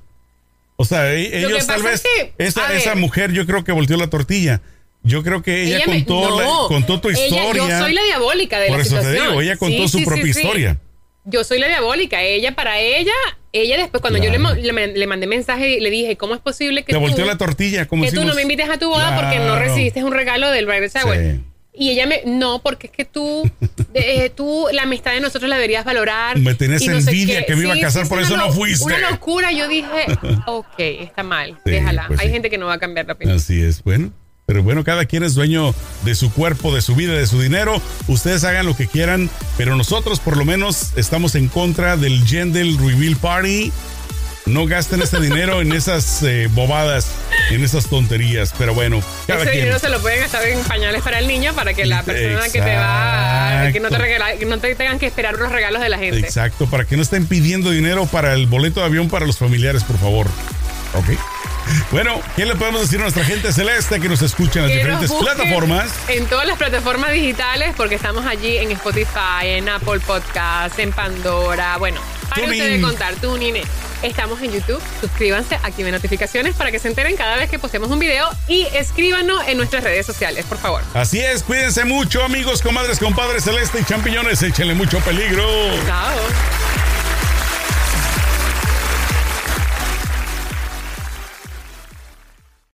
O 0.77 0.85
sea, 0.85 1.13
e- 1.13 1.37
ellos 1.45 1.67
tal 1.67 1.83
vez, 1.83 1.95
es 1.95 2.01
que, 2.03 2.33
esa, 2.37 2.73
esa 2.73 2.95
mujer 2.95 3.31
yo 3.33 3.45
creo 3.45 3.63
que 3.63 3.71
volteó 3.71 3.97
la 3.97 4.07
tortilla. 4.09 4.61
Yo 5.03 5.23
creo 5.23 5.41
que 5.43 5.63
ella, 5.63 5.79
me- 5.87 6.05
contó, 6.05 6.37
la- 6.39 6.43
no, 6.45 6.67
contó 6.67 6.99
tu 6.99 7.09
ella- 7.09 7.23
historia. 7.23 7.67
yo 7.69 7.79
soy 7.83 7.93
la 7.93 8.03
diabólica 8.03 8.59
de 8.59 8.67
Por 8.67 8.77
la 8.77 8.83
eso 8.83 8.99
te 8.99 9.11
digo, 9.11 9.41
ella 9.41 9.55
contó 9.57 9.83
Sí, 9.83 9.89
su 9.89 9.97
sí, 9.99 10.05
propia 10.05 10.23
sí. 10.23 10.29
historia. 10.41 10.77
Yo 11.25 11.43
soy 11.43 11.59
la 11.59 11.67
diabólica. 11.67 12.21
Ella, 12.23 12.55
para 12.55 12.79
ella, 12.79 13.11
ella 13.51 13.77
después, 13.77 14.01
cuando 14.01 14.19
yo 14.19 14.31
le, 14.31 14.39
le, 14.61 14.73
man- 14.73 14.93
le 14.95 15.07
mandé 15.07 15.27
mensaje 15.27 15.77
y 15.77 15.79
le 15.79 15.89
dije, 15.89 16.15
¿cómo 16.17 16.33
es 16.35 16.41
posible 16.41 16.83
que 16.83 16.93
Te 16.93 16.97
tú, 16.97 17.01
volteó 17.01 17.25
la 17.25 17.37
tortilla, 17.37 17.87
como 17.87 18.03
que 18.03 18.11
tú 18.11 18.23
no 18.23 18.33
me 18.33 18.41
invites 18.43 18.69
a 18.69 18.77
tu 18.77 18.89
boda 18.89 19.15
porque 19.15 19.39
no 19.39 19.57
recibiste 19.57 20.03
un 20.03 20.13
regalo 20.13 20.49
del 20.51 20.65
bridal 20.65 20.89
shower? 20.89 21.35
Sí. 21.35 21.43
Y 21.71 21.91
ella 21.91 22.07
me, 22.07 22.23
no, 22.25 22.59
porque 22.61 22.87
es 22.87 22.93
que 22.93 23.05
tú, 23.05 23.49
eh, 23.93 24.31
tú, 24.35 24.67
la 24.73 24.81
amistad 24.81 25.13
de 25.13 25.21
nosotros 25.21 25.47
la 25.49 25.55
deberías 25.55 25.85
valorar. 25.85 26.37
Me 26.37 26.51
no 26.51 26.57
sé 26.57 26.91
envidia 26.91 27.45
que 27.45 27.55
me 27.55 27.63
iba 27.63 27.73
a 27.73 27.79
casar, 27.79 28.07
por 28.09 28.19
eso 28.19 28.35
no 28.35 28.51
fuiste. 28.51 28.83
Una 28.83 29.11
locura. 29.11 29.51
Yo 29.51 29.67
dije, 29.67 29.87
ok, 30.47 30.73
está 30.77 31.23
mal, 31.23 31.57
déjala. 31.65 32.05
pues 32.07 32.19
Hay 32.19 32.31
gente 32.31 32.49
que 32.49 32.57
no 32.57 32.65
va 32.65 32.73
a 32.73 32.79
cambiar 32.79 33.05
la 33.05 33.13
opinión. 33.13 33.37
Así 33.37 33.61
es, 33.61 33.83
bueno. 33.83 34.11
Pero 34.49 34.63
bueno, 34.63 34.83
cada 34.83 35.05
quien 35.05 35.21
es 35.21 35.35
dueño 35.35 35.75
de 36.03 36.15
su 36.15 36.33
cuerpo, 36.33 36.73
de 36.73 36.81
su 36.81 36.95
vida, 36.95 37.13
de 37.13 37.27
su 37.27 37.39
dinero. 37.39 37.79
Ustedes 38.07 38.43
hagan 38.43 38.65
lo 38.65 38.75
que 38.75 38.87
quieran, 38.87 39.29
pero 39.57 39.75
nosotros 39.75 40.19
por 40.19 40.37
lo 40.37 40.43
menos 40.43 40.87
estamos 40.95 41.35
en 41.35 41.49
contra 41.49 41.97
del 41.97 42.25
Gender 42.25 42.65
Reveal 42.65 43.15
Party. 43.17 43.71
No 44.47 44.65
gasten 44.65 45.03
ese 45.03 45.19
dinero 45.19 45.61
en 45.61 45.71
esas 45.71 46.23
eh, 46.23 46.49
bobadas, 46.51 47.05
en 47.51 47.63
esas 47.63 47.85
tonterías. 47.85 48.51
Pero 48.57 48.73
bueno, 48.73 49.03
cada 49.27 49.41
Ese 49.43 49.51
quien. 49.51 49.65
dinero 49.65 49.77
se 49.77 49.89
lo 49.89 50.01
pueden 50.01 50.21
gastar 50.21 50.43
en 50.47 50.59
pañales 50.63 51.03
para 51.03 51.19
el 51.19 51.27
niño 51.27 51.53
para 51.53 51.75
que 51.75 51.85
la 51.85 52.01
persona 52.01 52.45
que 52.49 52.59
te 52.59 52.75
va 52.75 53.67
a- 53.67 53.71
que 53.71 53.79
no 53.79 53.89
te, 53.89 53.99
regala- 53.99 54.35
que 54.39 54.45
no 54.47 54.57
te 54.57 54.73
tengan 54.73 54.97
que 54.97 55.05
esperar 55.05 55.35
los 55.37 55.51
regalos 55.51 55.79
de 55.79 55.89
la 55.89 55.99
gente. 55.99 56.21
Exacto, 56.21 56.65
para 56.65 56.85
que 56.85 56.95
no 56.97 57.03
estén 57.03 57.27
pidiendo 57.27 57.69
dinero 57.69 58.07
para 58.07 58.33
el 58.33 58.47
boleto 58.47 58.79
de 58.79 58.87
avión 58.87 59.09
para 59.09 59.27
los 59.27 59.37
familiares, 59.37 59.83
por 59.83 59.99
favor. 59.99 60.25
Ok. 60.95 61.05
Bueno, 61.91 62.21
¿qué 62.35 62.45
le 62.45 62.55
podemos 62.55 62.81
decir 62.81 62.99
a 62.99 63.03
nuestra 63.03 63.23
gente 63.23 63.51
celeste 63.51 63.99
que 63.99 64.09
nos 64.09 64.21
escucha 64.21 64.59
en 64.59 64.65
las 64.65 64.71
Que 64.71 64.77
diferentes 64.77 65.11
plataformas? 65.11 65.91
En 66.07 66.25
todas 66.27 66.47
las 66.47 66.57
plataformas 66.57 67.11
digitales, 67.11 67.73
porque 67.75 67.95
estamos 67.95 68.25
allí 68.25 68.57
en 68.57 68.71
Spotify, 68.71 69.43
en 69.43 69.69
Apple 69.69 69.99
Podcasts, 69.99 70.77
en 70.79 70.91
Pandora. 70.91 71.77
Bueno, 71.77 71.99
para 72.29 72.43
ustedes 72.43 72.81
contar, 72.81 73.15
TuneIn. 73.15 73.55
Estamos 74.01 74.41
en 74.41 74.53
YouTube. 74.53 74.81
Suscríbanse, 75.01 75.55
activen 75.55 75.91
notificaciones 75.91 76.55
para 76.55 76.71
que 76.71 76.79
se 76.79 76.87
enteren 76.87 77.17
cada 77.17 77.35
vez 77.35 77.49
que 77.49 77.59
postemos 77.59 77.89
un 77.91 77.99
video 77.99 78.29
y 78.47 78.65
escríbanos 78.73 79.45
en 79.47 79.57
nuestras 79.57 79.83
redes 79.83 80.05
sociales, 80.05 80.45
por 80.45 80.57
favor. 80.57 80.83
Así 80.93 81.19
es, 81.19 81.43
cuídense 81.43 81.83
mucho, 81.83 82.23
amigos, 82.23 82.61
comadres, 82.61 82.99
compadres 82.99 83.43
celeste 83.43 83.79
y 83.81 83.83
champiñones. 83.83 84.41
Échenle 84.41 84.73
mucho 84.73 84.99
peligro. 84.99 85.43
Chao. 85.85 86.88